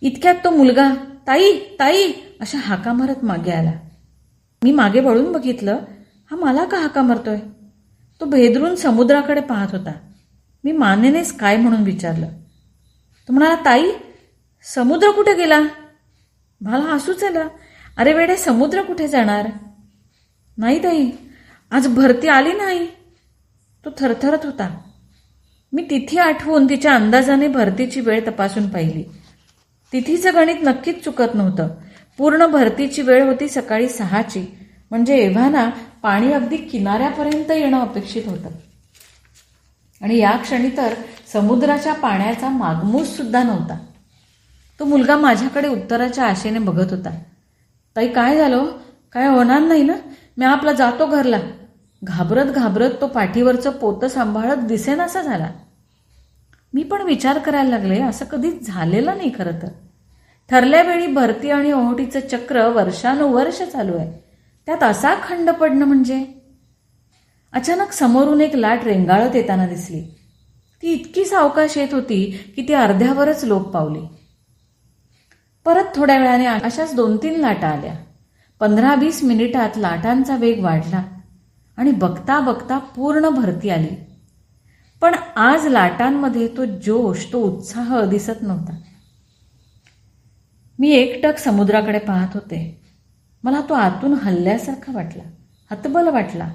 [0.00, 0.90] इतक्यात तो मुलगा
[1.26, 3.72] ताई ताई अशा हाका मारत मागे आला.
[4.64, 5.78] मी मागे वळून बघितलं
[6.30, 7.38] हा मला का हाका मरतोय?
[8.20, 9.92] तो भेदरून समुद्राकडे पाहत होता.
[10.64, 12.26] मी मानेनेच काय म्हणून विचारलं.
[13.28, 13.90] तो म्हणाला ताई
[14.62, 15.60] समुद्र कुठे गेला?
[16.60, 17.48] मला हसूच आलं.
[17.96, 19.48] अरे वेडे समुद्र कुठे जाणार?
[20.58, 21.10] नाही ताई
[21.70, 22.86] आज भरती आली नाही.
[23.84, 24.80] तो थरथरत होता.
[25.72, 29.04] मी तिथी आठवून तिच्या अंदाजाने भरतीची वेळ तपासून पाहिली.
[29.92, 31.68] तिथीचं गणित नक्कीच चुकत नव्हतं.
[32.18, 34.58] पूर्ण भरतीची वेळ होती सकाळी सहाची.
[34.90, 35.70] म्हणजे एव्हाना
[36.02, 38.48] पाणी अगदी किनाऱ्यापर्यंत येणं अपेक्षित होतं.
[40.02, 40.94] आणि या क्षणी तर
[41.32, 43.78] समुद्राच्या पाण्याचा मागमूस सुद्धा नव्हता.
[44.80, 47.10] तो मुलगा माझ्याकडे उत्तराच्या आशेने बघत होता.
[47.96, 48.66] ताई काय झालं?
[49.12, 49.92] काय होणार नाही ना?
[50.38, 51.36] मी आपला जातो घरला.
[52.04, 55.50] घाबरत घाबरत तो पाठीवरचं पोतं सांभाळत दिसेनासा झाला.
[56.74, 59.68] मी पण विचार करायला लागले असं कधीच झालेलं नाही खरं तर.
[60.50, 64.25] ठरल्या वेळी भरती आणि ओहोटीचं चक्र वर्षानुवर्ष चालू आहे.
[64.66, 66.26] त्यात असा खंड पडणं म्हणजे?
[67.52, 70.02] अचानक समोरून एक लाट रेंगाळत येताना दिसली.
[70.82, 74.00] ती इतकी सावकाश येत होती की ती अर्ध्यावरच लोप पावली.
[75.64, 77.94] परत थोड्या वेळाने अशाच दोन तीन लाटा आल्या.
[78.60, 81.02] पंधरा वीस मिनिटात लाटांचा वेग वाढला
[81.76, 83.96] आणि बघता बघता पूर्ण भरती आली.
[85.00, 88.76] पण आज लाटांमध्ये तो जोश तो उत्साह दिसत नव्हता.
[90.78, 92.85] मी एकटक समुद्राकडे पाहत होते.
[93.46, 95.22] मला तो आतून हल्ल्यासारखा वाटला.
[95.70, 96.52] हतबल वाटला.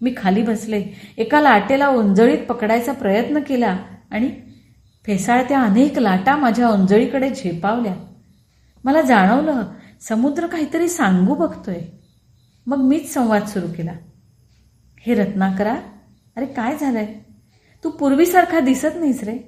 [0.00, 0.84] मी खाली बसले.
[1.16, 3.78] एका लाटेला उंजळीत पकडायचा प्रयत्न केला
[4.10, 4.30] आणि
[5.06, 7.94] फेसाळत्या अनेक लाटा माझ्या उंजळीकडे झेपावल्या.
[8.84, 9.62] मला जाणवलं
[10.00, 11.80] समुद्र काहीतरी सांगू बघतोय.
[12.66, 13.92] मग मीच संवाद सुरू केला.
[14.98, 15.76] हे रत्नाकरा
[16.36, 17.14] अरे काय झालंय?
[17.84, 19.38] तू पूर्वीसारखा दिसत नाहीस रे.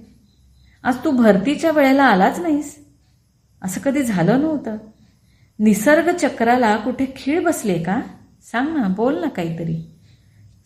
[0.82, 2.84] आज तू भरतीच्या वेळेला आलाच नाहीस.
[3.62, 4.76] असं कधी झालं नव्हतं.
[5.58, 8.00] निसर्ग चक्राला कुठे खीळ बसले का?
[8.52, 9.90] सांग ना बोल ना काहीतरी.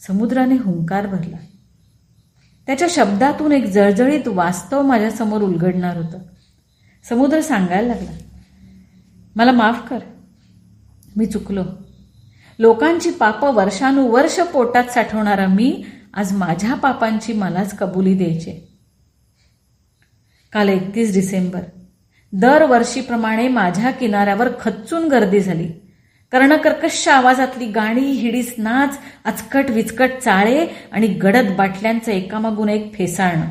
[0.01, 1.37] समुद्राने हुंकार भरला.
[2.67, 6.19] त्याच्या शब्दातून एक जळजळीत वास्तव माझ्यासमोर उलगडणार होतं.
[7.09, 8.11] समुद्र सांगायला लागला.
[9.37, 9.99] मला माफ कर.
[11.17, 11.65] मी चुकलो.
[12.59, 18.79] लोकांची पापं वर्षानुवर्ष पोटात साठवणारा मी आज माझ्या पापांची मलाच कबुली द्यायचे.
[20.53, 21.61] काल एकतीस डिसेंबर.
[22.33, 25.69] दरवर्षीप्रमाणे माझ्या किनाऱ्यावर खच्चून गर्दी झाली.
[26.33, 33.47] कर्णकर्कश आवाजातली गाणी हिडीस नाच अचकट विचकट चाळे आणि गडद बाटल्यांचं एकामागून एक फेसाळणं.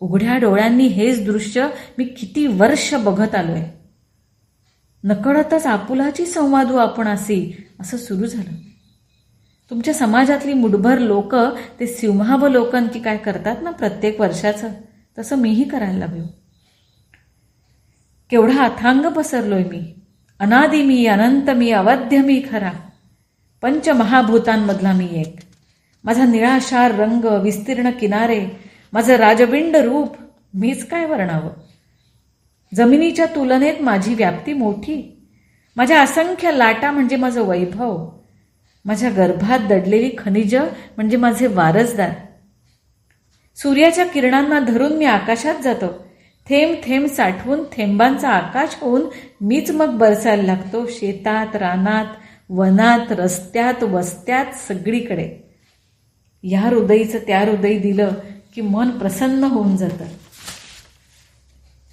[0.00, 1.68] उघड्या डोळ्यांनी हेच दृश्य
[1.98, 3.62] मी किती वर्ष बघत आलोय.
[5.04, 8.54] नकळतच आपुलाची संवादू आपण असी असं सुरू झालं.
[9.70, 11.34] तुमच्या समाजातली मुठभर लोक
[11.80, 14.68] ते सिंहावलोकन की काय करतात ना प्रत्येक वर्षाचं
[15.18, 16.24] तसं मीही करायला लागलो.
[18.30, 19.94] केवढा अथांग पसरलोय मी.
[20.38, 22.72] अनादि मी अनंत मी अवध्य मी खरा.
[23.62, 25.36] पंचमहाभूतांमधला मी एक.
[26.04, 28.46] माझा निळाशार रंग विस्तीर्ण किनारे
[28.92, 30.16] माझं राजबिंड रूप
[30.54, 31.50] मीच काय वर्णावं?
[32.74, 35.26] जमिनीच्या तुलनेत माझी व्याप्ती मोठी.
[35.76, 38.08] माझ्या असंख्य लाटा म्हणजे माझं वैभव.
[38.84, 40.54] माझ्या गर्भात दडलेली खनिज
[40.96, 42.10] म्हणजे माझे वारसदार.
[43.56, 46.07] सूर्याच्या किरणांना धरून मी आकाशात जातो.
[46.48, 49.02] थेंब थेंब साठवून थेंबांचा आकाश होऊन
[49.40, 50.86] मीच मग बरसायला लागतो.
[50.86, 52.04] शेतात रानात
[52.50, 55.50] वनात रस्त्यात वस्त्यात सगळीकडे.
[56.42, 58.10] या हृदयीचं त्या हृदयी दिलं
[58.54, 60.04] की मन प्रसन्न होऊन जातं.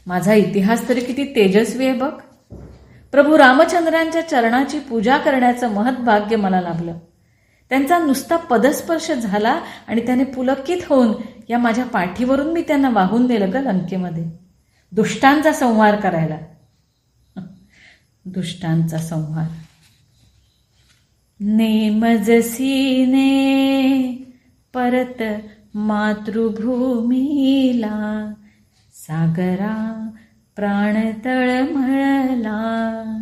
[0.07, 2.13] माझा इतिहास तरी किती तेजस्वी आहे बघ.
[3.11, 6.93] प्रभू रामचंद्रांच्या चरणाची पूजा करण्याचं महत्भाग्य मला लाभलं.
[7.69, 11.11] त्यांचा नुसता पदस्पर्श झाला आणि त्याने पुलकित होऊन
[11.49, 14.44] या माझ्या पाठीवरून मी त्यांना वाहून नेलं ग लंकेमध्ये.
[14.91, 16.37] दुष्टांचा संहार करायला.
[18.25, 19.47] दुष्टांचा संहार.
[21.39, 23.31] नेमजसीने
[24.73, 25.23] परत
[25.75, 28.33] मातृभूमीला
[28.93, 30.09] सागरा
[30.55, 33.17] प्राण तळमळला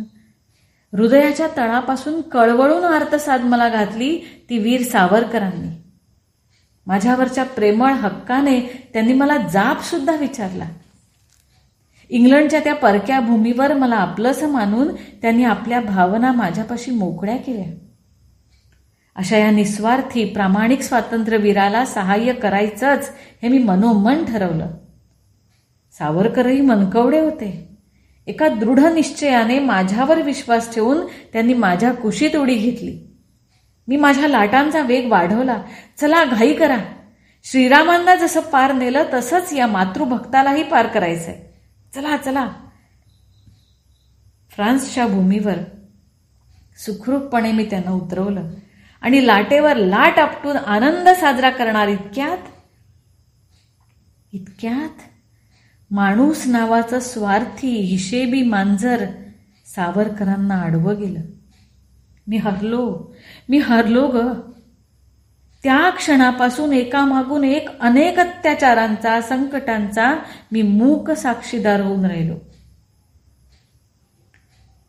[0.92, 5.68] हृदयाच्या तळापासून कळवळून आर्तसाद मला घातली ती वीर सावरकरांनी.
[6.86, 10.64] माझ्यावरच्या प्रेमळ हक्काने त्यांनी मला जाप सुद्धा विचारला.
[12.08, 17.74] इंग्लंडच्या त्या परक्या भूमीवर मला आपलंसं मानून त्यांनी आपल्या भावना माझ्यापाशी मोकळ्या केल्या.
[19.16, 23.10] अशा या निस्वार्थी प्रामाणिक स्वातंत्र्यवीराला सहाय्य करायचंच
[23.42, 24.66] हे मी मनोमन ठरवलं.
[25.98, 27.68] सावरकरही मनकवडे होते.
[28.26, 30.98] एका दृढ निश्चयाने माझ्यावर विश्वास ठेवून
[31.32, 32.98] त्यांनी माझ्या कुशीत उडी घेतली.
[33.88, 35.62] मी माझ्या लाटांचा वेग वाढवला.
[36.00, 36.78] चला घाई करा.
[37.44, 41.53] श्रीरामांना जसं पार नेलं तसंच या मातृभक्तालाही पार करायचंय.
[41.94, 42.52] चला चला.
[44.50, 45.54] फ्रान्सच्या भूमीवर
[46.76, 48.50] सुखरूपपणे मी त्यांना उतरवलं
[49.02, 52.38] आणि लाटेवर लाट आपटून आनंद साजरा करणार इतक्यात
[54.32, 55.00] इतक्यात
[55.90, 59.04] माणूस नावाचं स्वार्थी हिशेबी मांजर
[59.66, 61.20] सावरकरांना आडवं गेलं.
[62.26, 63.14] मी हरलो.
[63.48, 64.50] मी हरलो ग.
[65.64, 70.14] त्या क्षणापासून एकामागून एक अनेक अत्याचारांचा संकटांचा
[70.52, 72.34] मी मूक साक्षीदार होऊन राहिलो.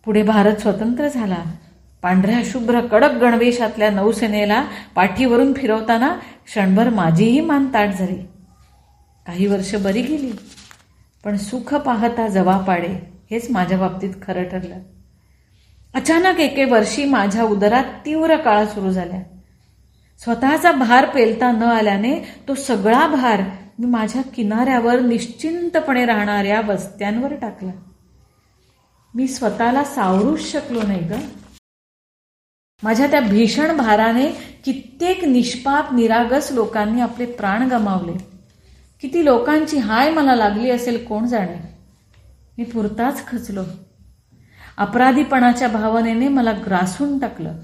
[0.05, 1.43] पुढे भारत स्वतंत्र झाला.
[2.01, 6.09] पांढऱ्या शुभ्र कडक गणवेशातल्या नौसेनेला पाठीवरून फिरवताना
[6.45, 8.17] क्षणभर माझीही मानताट झाली.
[9.27, 10.31] काही वर्ष बरी गेली
[11.25, 14.75] पण सुख पाहता जवा पाडे हेच माझ्या बाबतीत खरं ठरलं.
[15.95, 19.19] अचानक एके वर्षी माझ्या उदरात तीव्र काळ सुरू झाल्या.
[20.19, 23.41] स्वतःचा भार पेलता न आल्याने तो सगळा भार
[23.79, 27.71] मी माझ्या किनाऱ्यावर निश्चिंतपणे राहणाऱ्या वस्त्यांवर टाकला.
[29.15, 31.13] मी स्वतःला सावरूच शकलो नाही ग.
[32.83, 34.27] माझ्या त्या भीषण भाराने
[34.65, 38.13] कित्येक निष्पाप निरागस लोकांनी आपले प्राण गमावले.
[39.01, 41.75] किती लोकांची हाय मला लागली असेल कोण जाणे?
[42.57, 43.63] मी पुरताच खचलो.
[44.77, 47.55] अपराधीपणाच्या भावनेने मला ग्रासून टाकलं.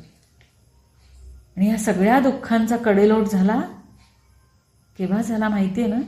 [1.57, 3.61] आणि या सगळ्या दुःखांचा कडेलोट झाला.
[4.97, 5.99] केव्हा झाला माहिती आहे ना?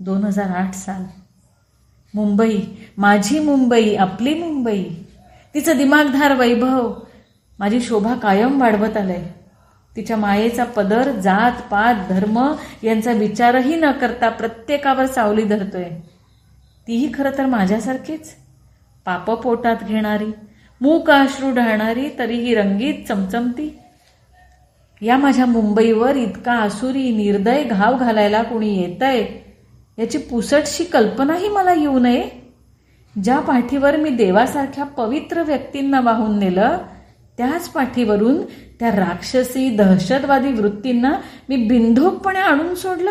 [0.00, 1.02] दोन हजार आठ साल.
[2.14, 2.62] मुंबई
[2.98, 4.84] माझी मुंबई आपली मुंबई.
[5.54, 6.94] तिचं दिमागधार वैभव.
[7.58, 9.26] माझी शोभा कायम वाढवत आलंय.
[9.96, 15.90] तिच्या मायेचा पदर जात पात धर्म यांचा विचारही न करता प्रत्येकावर सावली धरतोय.
[16.88, 18.34] तीही खरं तर माझ्यासारखीच.
[19.04, 20.32] पाप पोटात घेणारी
[20.80, 23.78] मूक अश्रू ढाळणारी तरीही रंगीत चमचमती.
[25.02, 29.54] या माझ्या मुंबईवर इतका आसुरी निर्दय घाव घालायला कोणी आहे
[29.98, 32.28] याची पुसटशी कल्पनाही मला येऊ नये.
[33.24, 36.78] ज्या पाठीवर मी देवासारख्या पवित्र व्यक्तींना वाहून नेलं
[37.38, 38.42] त्याच पाठीवरून
[38.80, 41.12] त्या राक्षसी दहशतवादी वृत्तींना
[41.48, 43.10] मी बिंधोकपणे आणून सोडलं.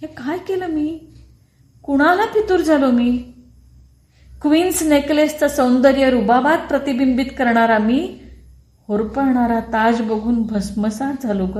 [0.00, 1.00] हे काय केलं मी?
[1.82, 3.22] कुणाला फितूर झालो मी?
[4.42, 8.18] क्वीन्स नेकलेसचं सौंदर्य रुबाबात प्रतिबिंबित करणारा मी
[8.88, 11.58] होरपळणारा ताज बघून भस्मसात झालो ग.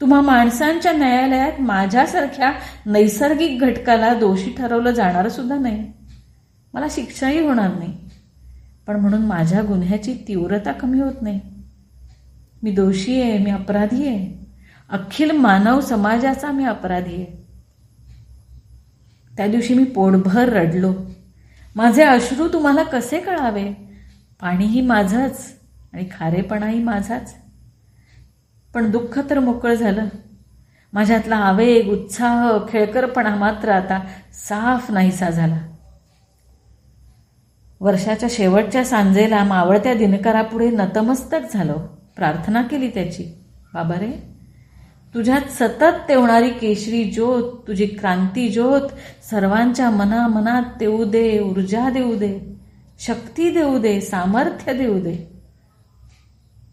[0.00, 2.52] तुम्हा माणसांच्या न्यायालयात माझ्यासारख्या
[2.86, 5.92] नैसर्गिक घटकाला दोषी ठरवलं जाणार सुद्धा नाही.
[6.74, 7.98] मला शिक्षाही होणार नाही.
[8.86, 11.40] पण म्हणून माझ्या गुन्ह्याची तीव्रता कमी होत नाही.
[12.62, 14.46] मी दोषी आहे मी अपराधी आहे.
[14.90, 17.46] अखिल मानव समाजाचा मी अपराधी आहे.
[19.36, 20.94] त्या दिवशी मी पोटभर रडलो.
[21.76, 23.91] माझे अश्रू तुम्हाला कसे कळावे?
[24.42, 25.52] पाणीही माझंच
[25.92, 27.36] आणि खारेपणाही माझाच.
[28.74, 30.04] पण दुःख तर मोकळं झालं.
[30.92, 34.00] माझ्यातला आवेग उत्साह खेळकरपणा मात्र आता
[34.32, 35.58] साफ नाहीसा झाला.
[37.80, 41.74] वर्षाच्या शेवटच्या सांजेला मावळत्या दिनकरापुढे नतमस्तक झालो.
[42.16, 43.44] प्रार्थना केली त्याची.
[43.74, 44.36] बाबा रे
[45.14, 48.88] तुझ्यात सतत तेवणारी केशरी ज्योत तुझी क्रांती ज्योत
[49.30, 52.51] सर्वांच्या मनामनात देऊ दे ऊर्जा देऊ दे.
[53.06, 55.16] शक्ती देऊ दे सामर्थ्य देऊ दे.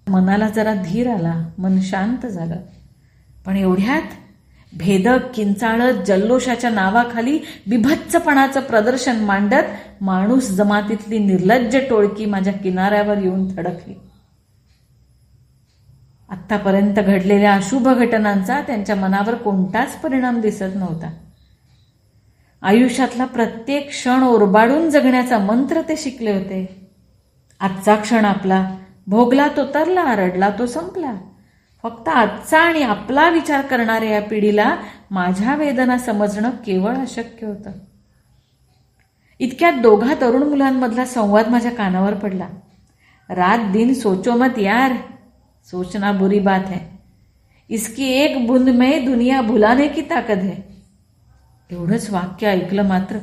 [0.08, 2.56] मनाला जरा धीर आला मन शांत झालं.
[3.46, 4.02] पण एवढ्यात
[4.74, 9.72] भेदक किंचाळत जल्लोषाच्या नावाखाली बिभत्सपणाचं प्रदर्शन मांडत
[10.02, 13.94] माणूस जमातीतली निर्लज्ज टोळकी माझ्या किनाऱ्यावर येऊन थडकली
[16.30, 21.10] आत्तापर्यंत घडलेल्या अशुभ घटनांचा त्यांच्या मनावर कोणताच परिणाम दिसत नव्हता.
[22.62, 26.88] आयुष्यातला प्रत्येक क्षण ओरबाडून जगण्याचा मंत्र ते शिकले होते.
[27.60, 28.76] आजचा क्षण आपला
[29.08, 31.14] भोगला तो तरला रडला तो संपला.
[31.84, 34.78] फक्त आजचा आणि आपला विचार करणाऱ्या या पिढीला
[35.12, 37.72] माझ्या वेदना समजणं केवळ अशक्य होतं.
[39.40, 42.48] इतक्यात दोघा तरुण मुलांमधला संवाद माझ्या कानावर पडला.
[43.30, 44.92] रात दिन सोचो मत यार
[45.66, 46.80] सोचना बुरी बात है.
[47.70, 50.79] इसकी एक बुंद में दुनिया भुलाने की ताकद है.
[51.72, 53.18] एवढंच वाक्य ऐकलं मात्र.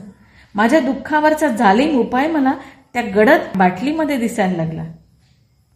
[0.55, 2.53] माझ्या दुःखावरचा जालिम उपाय मला
[2.93, 4.85] त्या गडद बाटलीमध्ये दिसायला लागला.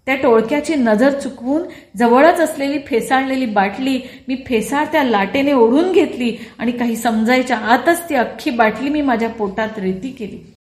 [0.07, 1.63] त्या टोळक्याची नजर चुकवून
[1.97, 8.15] जवळच असलेली फेसाळलेली बाटली मी फेसाळ त्या लाटेने ओढून घेतली आणि काही समजायच्या आतच ती
[8.15, 10.53] अख्खी बाटली मी माझ्या पोटात रेती केली.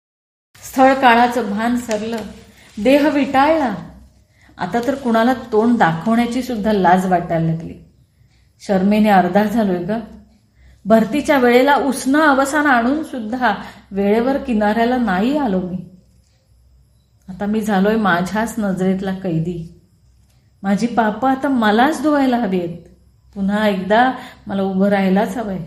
[0.63, 2.17] स्थळ काळाचं भान सरलं.
[2.83, 3.75] देह विटाळला.
[4.57, 7.73] आता तर कुणाला तोंड दाखवण्याची सुद्धा लाज वाटायला लागली.
[8.61, 9.91] शर्मेने अर्धा झालोय ग.
[10.89, 13.55] भरतीच्या वेळेला उष्ण अवसान आणून सुद्धा
[13.91, 15.77] वेळेवर किनाऱ्याला नाही आलो मी.
[17.27, 19.81] आता मी झालोय माझ्याच नजरेतला कैदी.
[20.63, 22.77] माझी पापं आता मलाच धुवायला हवी आहेत
[23.35, 24.11] पुन्हा एकदा
[24.47, 25.59] मला उभं राहायलाच हवंय.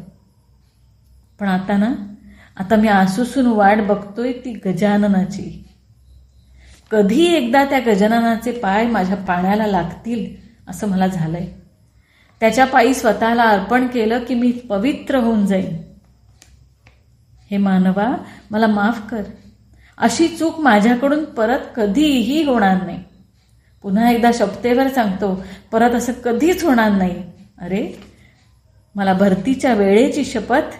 [1.40, 1.94] पण आता ना
[2.56, 5.64] आता मी आसूसून वाट बघतोय ती गजाननाची.
[6.90, 10.34] कधी एकदा त्या गजाननाचे पाय माझ्या पाण्याला लागतील
[10.70, 11.61] असं मला झालंय.
[12.42, 15.82] त्याच्या पायी स्वतःला अर्पण केलं की मी पवित्र होऊन जाईन.
[17.50, 18.16] हे मानवा
[18.50, 19.22] मला माफ कर.
[19.98, 23.04] अशी चूक माझ्याकडून परत कधीही होणार नाही.
[23.82, 27.22] पुन्हा एकदा शपथेवर सांगतो परत असं कधीच होणार नाही.
[27.58, 27.92] अरे
[28.94, 30.74] मला भरतीच्या वेळेची शपथ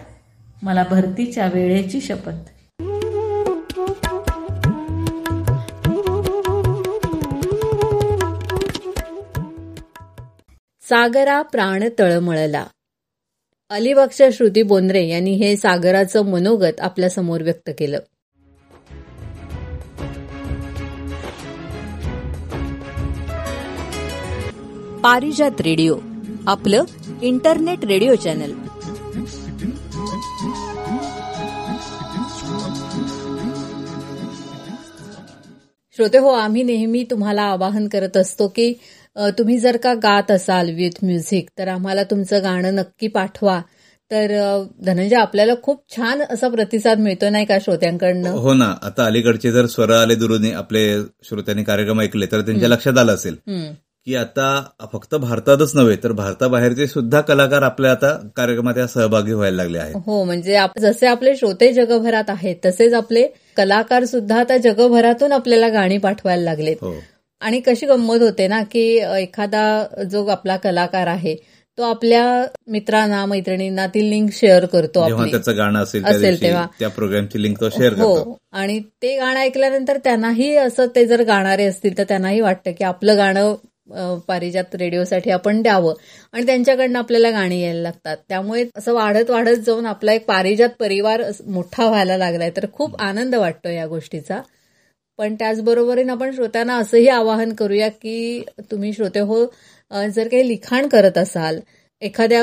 [0.63, 2.52] मला भरतीच्या वेळेची शपथ.
[10.89, 12.65] सागरा प्राण तळमळला
[13.69, 17.99] अलिबागच्या श्रुती बोंद्रे यांनी हे सागराचं मनोगत आपल्यासमोर व्यक्त केलं.
[25.03, 25.97] पारिजात रेडिओ
[26.47, 26.83] आपलं
[27.21, 28.51] इंटरनेट रेडिओ चॅनल.
[35.97, 38.73] श्रोते हो आम्ही नेहमी तुम्हाला आवाहन करत असतो की
[39.17, 43.61] तुम्ही जर का गात असाल विथ म्युझिक तर आम्हाला तुमचं गाणं नक्की पाठवा.
[44.11, 48.29] तर धनंजय आपल्याला खूप छान असा प्रतिसाद मिळतो नाही का श्रोत्यांकडनं?
[48.29, 48.75] हो ना.
[48.83, 53.35] आता अलीकडचे जर स्वर आले दुरुनी आपले श्रोत्यांनी कार्यक्रम ऐकले तर त्यांच्या लक्षात आलं असेल.
[54.05, 59.57] की आता फक्त भारतातच नव्हे तर भारताबाहेरचे सुद्धा कलाकार आपल्या आता कार्यक्रमात या सहभागी व्हायला
[59.57, 59.95] लागले आहेत.
[60.05, 65.69] हो म्हणजे आप- जसे आपले श्रोते जगभरात आहेत तसेच आपले कलाकार सुद्धा आता जगभरातून आपल्याला
[65.69, 66.75] गाणी पाठवायला लागलेत.
[66.81, 66.93] हो.
[67.43, 68.85] आणि कशी गंमत होते ना की
[69.17, 69.63] एखादा
[70.11, 71.35] जो आपला कलाकार आहे
[71.77, 72.23] तो आपल्या
[72.67, 75.31] मित्रांना मैत्रिणींना ती लिंक शेअर करतो आपली.
[75.31, 76.65] त्याचं गाणं असेल असेल तेव्हा.
[76.79, 78.07] त्या प्रोग्रामची लिंक तो शेअर करतो.
[78.15, 82.83] हो आणि ते गाणं ऐकल्यानंतर त्यांनाही असं ते जर गाणारे असतील तर त्यांनाही वाटतं की
[82.83, 83.55] आपलं गाणं
[84.27, 85.93] पारिजात रेडिओसाठी आपण द्यावं.
[86.33, 88.17] आणि त्यांच्याकडनं आपल्याला गाणी यायला लागतात.
[88.29, 92.51] त्यामुळे असं वाढत वाढत जाऊन आपला एक पारिजात परिवार मोठा व्हायला लागलाय.
[92.57, 94.41] तर खूप आनंद वाटतो या गोष्टीचा.
[95.23, 99.45] पण त्याचबरोबरीने आपण श्रोत्यांना असंही आवाहन करूया की तुम्ही श्रोते हो
[100.15, 101.59] जर काही लिखाण करत असाल
[102.01, 102.41] एखाद्या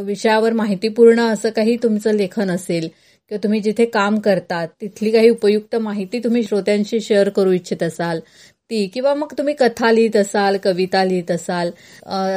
[0.00, 2.88] विषयावर माहितीपूर्ण असं काही तुमचं लेखन असेल
[3.30, 8.20] किंवा तुम्ही जिथे काम करतात तिथली काही उपयुक्त माहिती तुम्ही श्रोत्यांशी शेअर करू इच्छित असाल
[8.70, 11.70] ती किंवा मग तुम्ही कथा लिहित असाल कविता लिहित असाल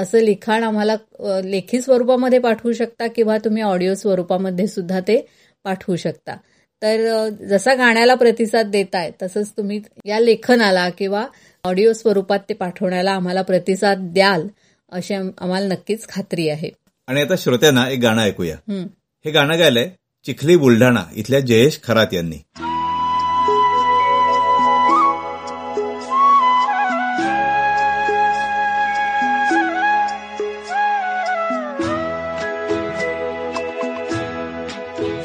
[0.01, 0.95] असं लिखाण आम्हाला
[1.43, 5.19] लेखी स्वरूपामध्ये पाठवू शकता किंवा तुम्ही ऑडिओ स्वरूपामध्ये सुद्धा ते
[5.65, 6.37] पाठवू शकता.
[6.81, 11.27] तर जसा गाण्याला प्रतिसाद देताय तसंच तुम्ही या लेखनाला किंवा
[11.63, 14.47] ऑडिओ स्वरूपात ते पाठवण्याला आम्हाला प्रतिसाद द्याल
[14.91, 16.69] अशी आम- आम्हाला नक्कीच खात्री आहे.
[17.07, 18.55] आणि आता श्रोत्यांना एक गाणं ऐकूया.
[18.55, 18.87] हं.
[19.25, 19.89] हे गाणं गायलंय
[20.25, 22.66] चिखली बुलढाणा इथल्या जयेश खरात यांनी.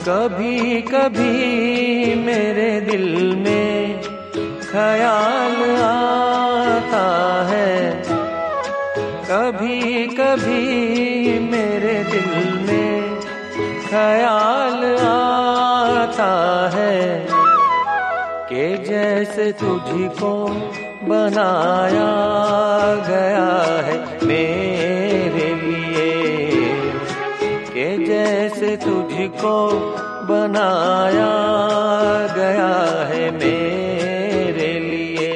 [0.06, 4.02] कभी कभी मेरे दिल में
[4.62, 7.04] ख्याल आता
[7.50, 7.76] है।
[9.30, 12.32] कभी कभी मेरे दिल
[12.66, 13.20] में
[13.86, 16.32] ख्याल आता
[16.74, 16.98] है
[18.50, 20.34] कि जैसे तुझको
[21.04, 22.10] बनाया
[23.08, 23.50] गया
[23.86, 23.96] है,
[24.26, 24.91] मेरे
[29.22, 29.80] तुझको
[30.28, 31.32] बनाया
[32.36, 32.74] गया
[33.08, 35.34] है मेरे लिए।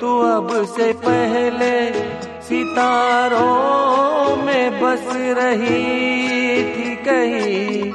[0.00, 1.92] तू अब से पहले
[2.42, 7.92] सितारों में बस रही थी कहीं।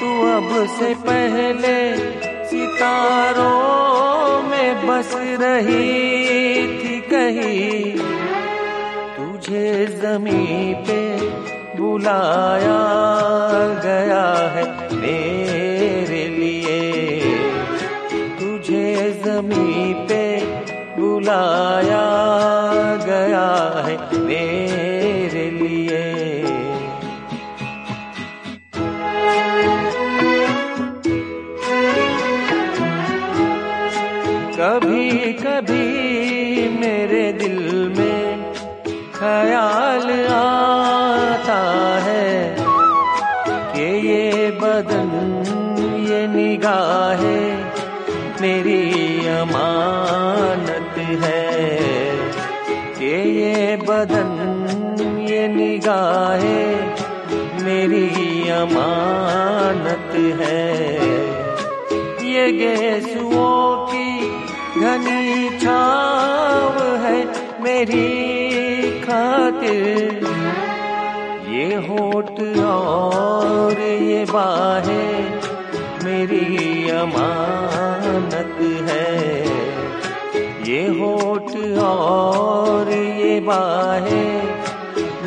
[0.00, 1.96] तू अब से पहले
[2.44, 7.98] सितारों में बस रही थी कहीं।
[9.16, 11.13] तुझे जमी पे
[11.84, 12.78] बुलाया
[13.84, 14.64] गया है
[15.00, 16.78] मेरे लिए।
[18.38, 18.86] तुझे
[19.24, 20.22] जमी पे
[20.96, 22.06] बुलाया
[23.06, 23.46] गया
[23.86, 26.02] है मेरे लिए।
[34.58, 35.88] कभी कभी
[36.80, 37.58] मेरे दिल
[37.98, 38.52] में
[39.14, 40.08] ख्याल
[41.44, 42.56] आता है
[43.74, 45.08] कि ये बदन,
[46.10, 47.72] ये निगाहें
[48.40, 51.78] मेरी अमानत है।
[52.98, 54.30] कि ये बदन,
[55.30, 56.94] ये निगाहें
[57.64, 58.08] मेरी
[58.48, 60.88] अमानत है।
[62.24, 64.28] ये गेसुओं की
[64.80, 67.26] घनी छाव है
[67.60, 68.34] मेरी
[69.00, 70.43] खातिर।
[71.64, 75.40] ये होठ और ये बाहें
[76.04, 78.58] मेरी अमानत
[78.88, 79.14] है।
[80.68, 81.50] ये होठ
[81.84, 84.42] और ये बाहें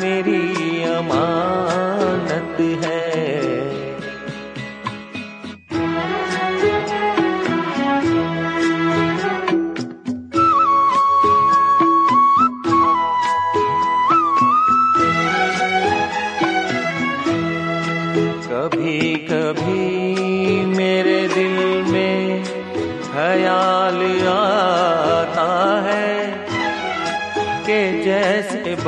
[0.00, 2.97] मेरी अमानत है।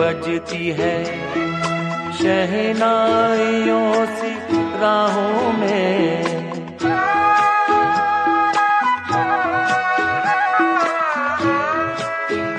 [0.00, 0.94] बजती है
[2.18, 4.30] शहनाइयों सी
[4.80, 6.24] राहों में।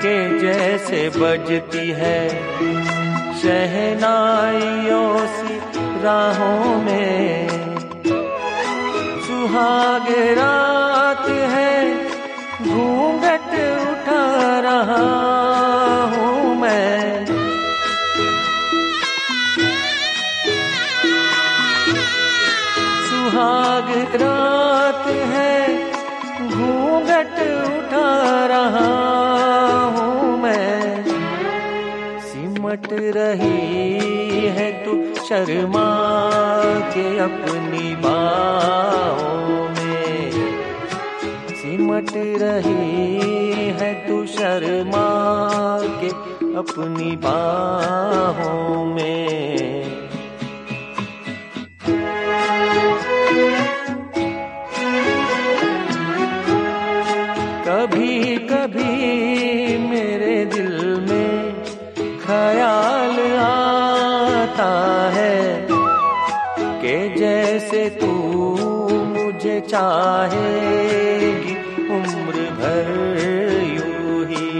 [0.02, 2.20] के जैसे बजती है
[3.42, 5.58] शहनाइयों सी
[6.04, 7.48] राहों में।
[9.26, 11.74] सुहाग रात है,
[12.62, 13.50] घूंघट
[13.82, 14.24] उठा
[14.60, 15.51] रहा
[23.42, 25.54] सुहाग रात है,
[26.48, 27.38] घूंघट
[27.68, 28.10] उठा
[28.46, 28.90] रहा
[29.94, 31.04] हूँ मैं।
[32.26, 32.86] सिमट
[33.16, 35.88] रही है तू शर्मा
[36.94, 40.30] के अपनी बाहों में।
[41.62, 42.12] सिमट
[42.42, 45.08] रही है तू शर्मा
[46.00, 46.10] के
[46.58, 50.01] अपनी बाहों में।
[67.72, 68.06] से तू
[69.12, 71.54] मुझे चाहेगी
[71.94, 72.88] उम्र भर
[73.66, 74.50] यूं ही।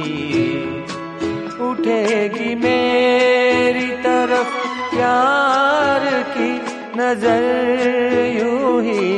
[1.67, 4.55] उठेगी मेरी तरफ
[4.95, 6.51] प्यार की
[6.97, 7.45] नजर
[8.39, 9.13] यूं ही।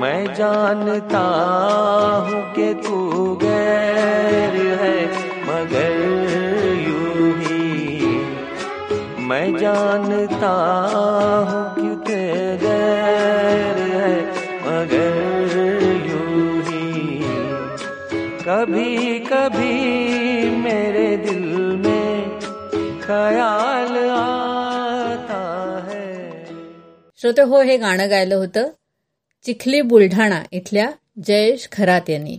[0.00, 1.24] मैं जानता
[2.28, 2.98] हूँ कि तू
[3.42, 4.96] गैर है
[5.48, 5.96] मगर
[6.86, 7.66] यूं ही।
[9.28, 10.54] मैं जानता
[11.48, 11.90] हूँ कि
[18.58, 19.74] कभी कभी
[20.50, 22.38] मेरे दिल में
[23.00, 26.30] खयाल आता है।
[27.20, 28.68] श्रोते हो हे गाणं गायलं होतं
[29.44, 30.90] चिखली बुलढाणा इथल्या
[31.26, 32.38] जयेश खरात यांनी.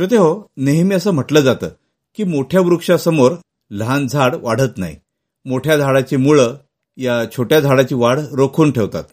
[0.00, 1.68] श्रोते हो नेहमी असं म्हटलं जातं
[2.16, 3.32] की मोठ्या वृक्षासमोर
[3.70, 4.96] लहान झाड वाढत नाही.
[5.44, 6.56] मोठ्या झाडाची मुळं
[6.96, 9.04] या छोट्या झाडाची वाढ रोखून ठेवतात.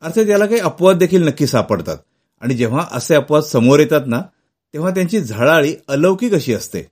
[0.00, 1.96] अर्थात याला काही अपवाद देखील नक्की सापडतात.
[2.40, 4.20] आणि जेव्हा असे अपवाद समोर येतात ना
[4.72, 6.86] तेव्हा त्यांची झळाळी अलौकिक अशी असते.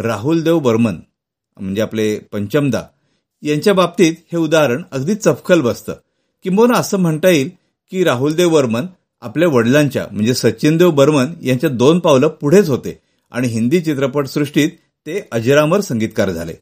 [0.00, 0.96] राहुल देव बर्मन
[1.60, 2.82] म्हणजे आपले पंचमदा
[3.42, 5.94] यांच्या बाबतीत हे उदाहरण अगदी चपखल बसतं.
[6.42, 7.50] किंबहुना असं म्हणता येईल
[7.90, 8.86] की राहुलदेव बर्मन
[9.20, 12.98] आपल्या वडिलांच्या म्हणजे सचिनदेव बर्मन यांच्या दोन पावलं पुढेच होते
[13.30, 14.68] आणि हिंदी चित्रपटसृष्टीत
[15.06, 16.54] ते अजरामर संगीतकार झाले.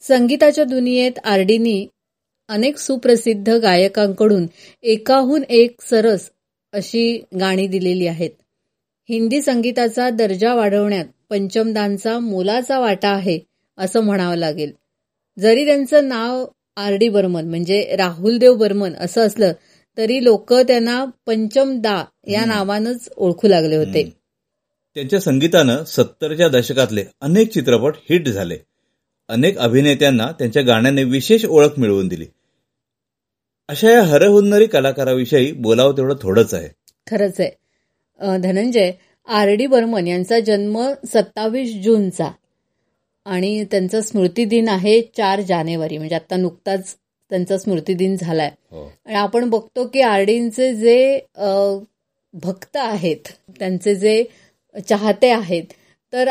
[0.00, 1.86] संगीताच्या दुनियेत आरडीनी
[2.48, 4.46] अनेक सुप्रसिद्ध गायकांकडून
[4.82, 6.30] एकाहून एक सरस
[6.72, 8.30] अशी गाणी दिलेली आहेत.
[9.08, 13.38] हिंदी संगीताचा दर्जा वाढवण्यात पंचमदांचा मोलाचा वाटा आहे
[13.78, 14.72] असं म्हणावं लागेल.
[15.38, 19.52] जरी त्यांचं नाव आर डी बर्मन म्हणजे राहुल देव बर्मन असं असलं
[19.96, 24.02] तरी लोक त्यांना पंचमदा या नावानंच ओळखू लागले होते.
[24.94, 28.58] त्यांच्या संगीतानं सत्तरच्या दशकातले अनेक चित्रपट हिट झाले.
[29.28, 32.26] अनेक अभिनेत्यांना त्यांच्या गाण्याने विशेष ओळख मिळवून दिली.
[33.68, 36.68] अशा या हरहुन्नरी कलाकाराविषयी बोलावं तेवढं थोडंच आहे.
[37.10, 37.50] खरंच आहे.
[38.38, 38.92] धनंजय
[39.28, 40.80] आर डी बर्मन यांचा जन्म
[41.12, 42.30] सत्तावीस जूनचा.
[43.26, 45.98] आणि त्यांचा स्मृतिदिन आहे चार जानेवारी.
[45.98, 46.94] म्हणजे आता नुकताच
[47.30, 48.50] त्यांचा स्मृतिदिन झालाय.
[48.72, 51.18] आणि आपण बघतो की आरडींचे जे
[52.34, 54.22] भक्त आहेत त्यांचे जे
[54.88, 55.72] चाहते आहेत
[56.12, 56.28] तर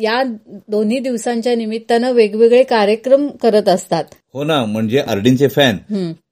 [0.00, 0.22] या
[0.68, 4.04] दोन्ही दिवसांच्या निमित्तानं वेगवेगळे कार्यक्रम करत असतात.
[4.34, 5.76] हो ना म्हणजे आरडींचे फॅन.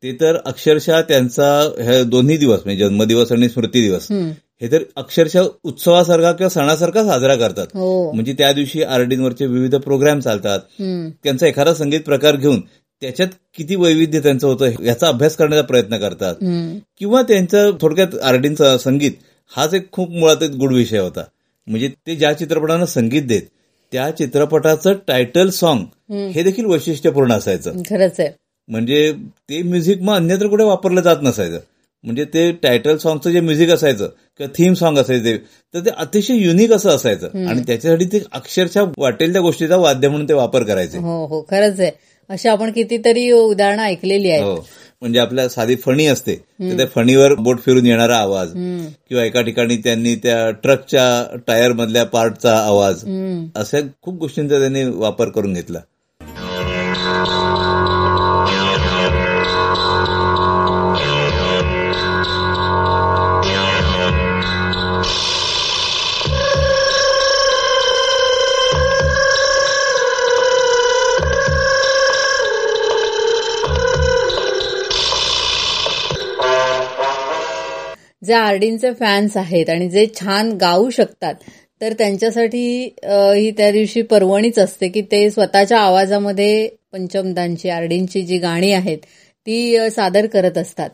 [0.02, 1.48] ते तर अक्षरशः त्यांचा
[1.82, 4.06] हे दोन्ही दिवस म्हणजे जन्मदिवस आणि स्मृती दिवस.
[4.60, 7.66] हे तर अक्षरशः उत्सवासारखा किंवा सणासारखा साजरा करतात.
[7.74, 8.12] हो.
[8.12, 10.60] म्हणजे त्या दिवशी आरडींवरचे विविध प्रोग्राम चालतात.
[11.24, 12.60] त्यांचा एखादा संगीत प्रकार घेऊन
[13.02, 16.34] त्याच्यात किती वैविध्य त्यांचं होतं याचा अभ्यास करण्याचा प्रयत्न करतात.
[16.98, 19.12] किंवा त्यांचं थोडक्यात आरडींचं संगीत
[19.56, 21.24] हाच एक खूप मुळात एक गुड विषय होता.
[21.66, 23.42] म्हणजे ते ज्या चित्रपटांना संगीत देत
[23.92, 27.82] त्या चित्रपटाचं टायटल सॉन्ग हे देखील वैशिष्ट्यपूर्ण असायचं.
[27.90, 28.28] खरंच आहे.
[28.68, 29.12] म्हणजे
[29.50, 31.58] ते म्युझिक मग अन्यत्र कुठे वापरलं जात नसायचं.
[32.04, 35.36] म्हणजे ते टायटल सॉन्गचं जे म्युझिक असायचं किंवा थीम सॉन्ग असायचे
[35.74, 37.46] तर ते अतिशय युनिक असं असायचं.
[37.48, 40.98] आणि त्याच्यासाठी ते अक्षरशः वाटेल त्या गोष्टीचा वाद्य म्हणून ते वापर करायचे.
[40.98, 41.90] हो हो खरंच आहे.
[42.30, 44.42] अशी आपण कितीतरी उदाहरणं ऐकलेली आहेत.
[44.42, 44.66] हो.
[45.02, 48.50] म्हणजे आपल्या साधी फणी असते तर त्या फणीवर बोट फिरून येणारा आवाज
[49.08, 53.04] किंवा एका ठिकाणी त्यांनी त्या ट्रकच्या टायर मधल्या पार्टचा आवाज.
[53.56, 55.80] अशा खूप गोष्टींचा त्यांनी वापर करून घेतला.
[78.30, 81.34] जे आरडींचे फॅन्स आहेत आणि जे छान गाऊ शकतात
[81.80, 82.60] तर त्यांच्यासाठी
[83.04, 88.98] ही त्या दिवशी पर्वणीच असते की ते स्वतःच्या आवाजामध्ये पंचमदांची आरडींची जी गाणी आहेत
[89.46, 90.90] ती सादर करत असतात.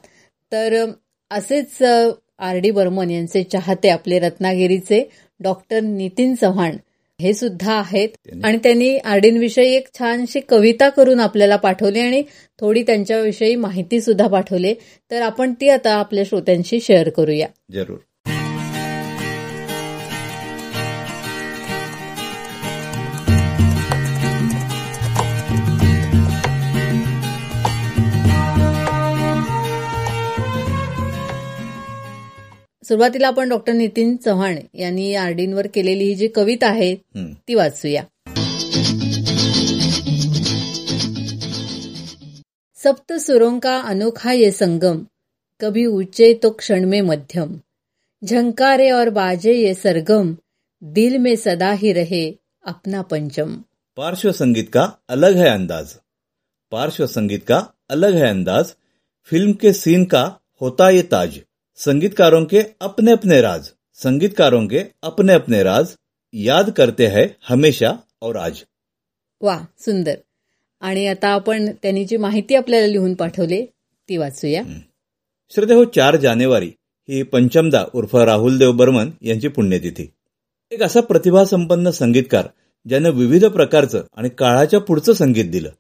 [0.53, 0.85] तर
[1.31, 5.03] असेच आर डी बर्मन यांचे चाहते आपले रत्नागिरीचे
[5.41, 6.77] डॉक्टर नितीन चव्हाण
[7.21, 8.09] हे सुद्धा आहेत.
[8.45, 12.23] आणि त्यांनी आरडींविषयी एक छानशी कविता करून आपल्याला पाठवली आणि
[12.61, 14.75] थोडी त्यांच्याविषयी माहिती सुद्धा पाठवली.
[15.11, 17.47] तर आपण ती आता आपल्या श्रोत्यांशी शेअर करूया.
[17.73, 17.99] जरूर.
[32.89, 36.95] सुरुवातीला आपण डॉक्टर नितीन चव्हाण यांनी आरडींवर केलेली ही जी कविता आहे.
[37.17, 38.03] ती वाचूया.
[42.77, 45.03] सप्त सुरों का अनोखा ये संगम
[45.61, 47.57] कभी ऊंचे तो क्षण में मध्यम.
[48.23, 50.35] झंकारे और बाजे ये सरगम
[50.83, 52.33] दिल में सदा ही रहे
[52.65, 53.57] अपना पंचम.
[53.97, 55.87] पार्श्व संगीत का अलग है अंदाज।
[56.71, 58.65] पार्श्व संगीत का अलग है अंदाज।
[59.25, 60.25] फिल्म के सीन का
[60.61, 61.39] होता ये ताज।
[61.79, 63.65] संगीतकारों के अपने अपने राज।
[63.95, 65.87] संगीतकारों के अपने अपने राज।
[66.33, 68.53] याद करते हैं हमेशा और आज।
[69.41, 70.15] वा सुंदर.
[70.81, 73.67] आणि आता आपण त्यांनी जी माहिती आपल्याला लिहून पाठवली
[74.09, 74.63] ती वाचूया.
[75.51, 76.71] श्रोते हो चार जानेवारी
[77.09, 80.11] ही पंचमदा उर्फ राहुल देव बर्मन यांची पुण्यतिथी.
[80.71, 82.49] एक असा प्रतिभासंपन्न संगीतकार
[82.89, 85.71] ज्यानं विविध प्रकारचं आणि काळाच्या पुढचं संगीत दिलं.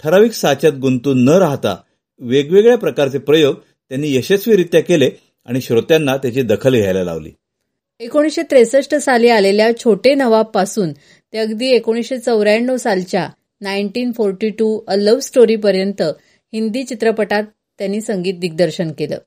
[0.00, 1.76] ठराविक साच्यात गुंतून न राहता
[2.18, 3.56] वेगवेगळ्या प्रकारचे प्रयोग
[3.88, 5.10] त्यांनी यशस्वीरित्या केले
[5.46, 7.30] आणि श्रोत्यांना त्याची दखल घ्यायला लावली.
[8.00, 10.92] एकोणीसशे त्रेसष्ट साली आलेल्या छोटे नवाबपासून
[11.32, 13.28] ते अगदी एकोणीसशे चौऱ्याण्णव सालच्या
[13.60, 16.02] nineteen forty two a love story पर्यंत
[16.52, 17.42] हिंदी चित्रपटात
[17.78, 19.18] त्यांनी संगीत दिग्दर्शन केलं.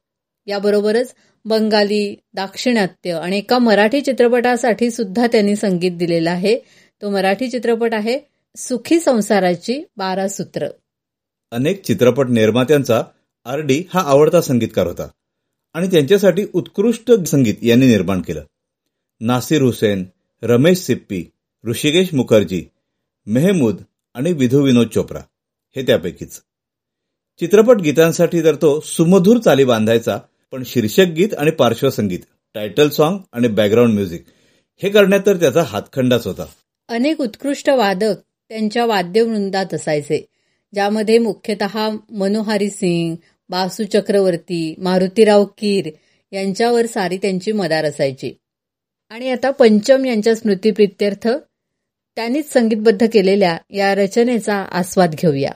[0.47, 1.13] याबरोबरच
[1.45, 6.59] बंगाली दाक्षिणात्य आणि एका मराठी चित्रपटासाठी सुद्धा त्यांनी संगीत दिलेलं आहे.
[7.01, 8.19] तो मराठी चित्रपट आहे
[8.57, 10.67] सुखी संसाराची बारा सूत्र.
[11.51, 13.03] अनेक चित्रपट निर्मात्यांचा
[13.45, 15.07] आर डी हा आवडता संगीतकार होता.
[15.73, 18.43] आणि त्यांच्यासाठी उत्कृष्ट संगीत यांनी निर्माण केलं.
[19.19, 20.03] नासिर हुसेन
[20.43, 21.23] रमेश सिप्पी
[21.65, 22.63] ऋषिकेश मुखर्जी
[23.25, 23.81] मेहमूद
[24.13, 25.19] आणि विधू विनोद चोप्रा
[25.75, 26.41] हे त्यापैकीच.
[27.39, 30.19] चित्रपट गीतांसाठी तर तो सुमधूर चाली बांधायचा
[30.51, 32.19] पण शीर्षक गीत आणि पार्श्वसंगीत
[32.53, 34.25] टायटल सॉन्ग आणि बॅकग्राऊंड म्युझिक
[34.83, 36.45] हे करण्यात तर त्याचा हातखंडाच होता.
[36.87, 38.15] अनेक उत्कृष्ट वादक
[38.49, 40.25] त्यांच्या वाद्यवृंदात असायचे
[40.73, 43.15] ज्यामध्ये मुख्यतः मनोहारी सिंग
[43.49, 45.89] बासू चक्रवर्ती मारुतीराव कीर
[46.31, 48.33] यांच्यावर सारी त्यांची मदार असायची.
[49.09, 51.27] आणि आता पंचम यांच्या स्मृतीप्रित्यर्थ
[52.15, 55.51] त्यांनीच संगीतबद्ध केलेल्या या रचनेचा आस्वाद घेऊया.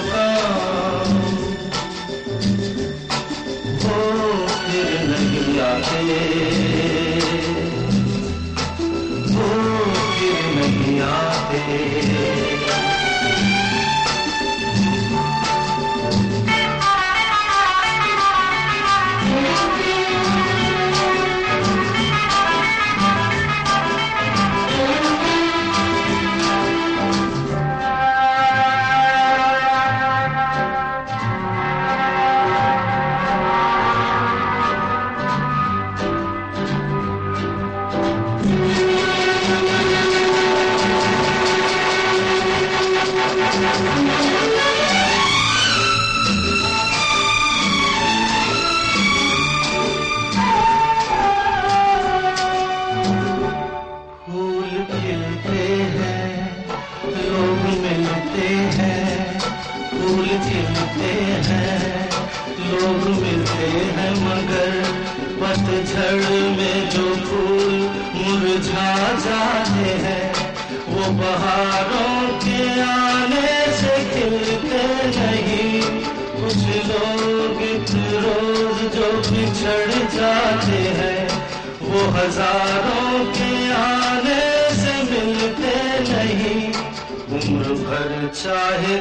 [0.00, 0.31] जो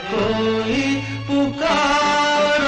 [0.10, 0.84] कोई
[1.28, 2.62] पुकार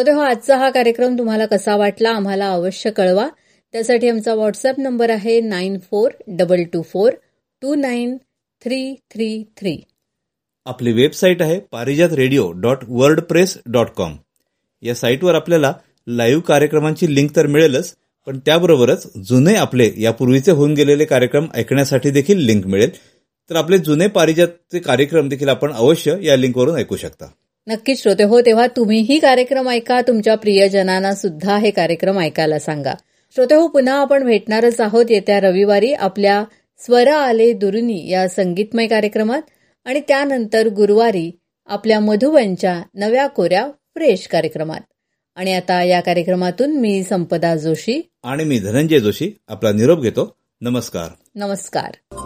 [0.00, 3.26] श्रोते हो आजचा हा कार्यक्रम तुम्हाला कसा वाटला आम्हाला अवश्य कळवा.
[3.74, 7.12] त्यासाठी आमचा व्हॉट्सअप नंबर आहे nine four double two four
[7.62, 8.16] two nine
[8.62, 9.76] three three three.
[10.66, 12.84] आपली वेबसाईट आहे Parijat radio dot
[13.20, 14.16] WordPress dot com.
[14.82, 15.72] या साईटवर आपल्याला
[16.06, 17.94] लाईव्ह कार्यक्रमांची लिंक तर मिळेलच
[18.26, 22.96] पण त्याबरोबरच जुने आपले यापूर्वीचे होऊन गेलेले कार्यक्रम ऐकण्यासाठी देखील लिंक मिळेल.
[23.50, 27.26] तर आपले जुने पारिजातचे कार्यक्रम देखील आपण अवश्य या लिंकवरून ऐकू शकता.
[27.70, 32.92] नक्कीच श्रोते हो तेव्हा तुम्हीही कार्यक्रम ऐका तुमच्या प्रियजनांना सुद्धा हे कार्यक्रम ऐकायला सांगा.
[33.34, 36.44] श्रोते हो पुन्हा आपण भेटणारच आहोत येत्या रविवारी आपल्या
[36.78, 39.42] स्वर आले दुरुनी या संगीतमय कार्यक्रमात
[39.84, 41.30] आणि त्यानंतर गुरुवारी
[41.66, 44.80] आपल्या मधुबनच्या नव्या कोऱ्या फ्रेश कार्यक्रमात.
[45.34, 50.36] आणि आता या कार्यक्रमातून मी संपदा जोशी आणि मी धनंजय जोशी आपला निरोप घेतो.
[50.60, 51.08] नमस्कार.
[51.34, 52.16] नमस्कार.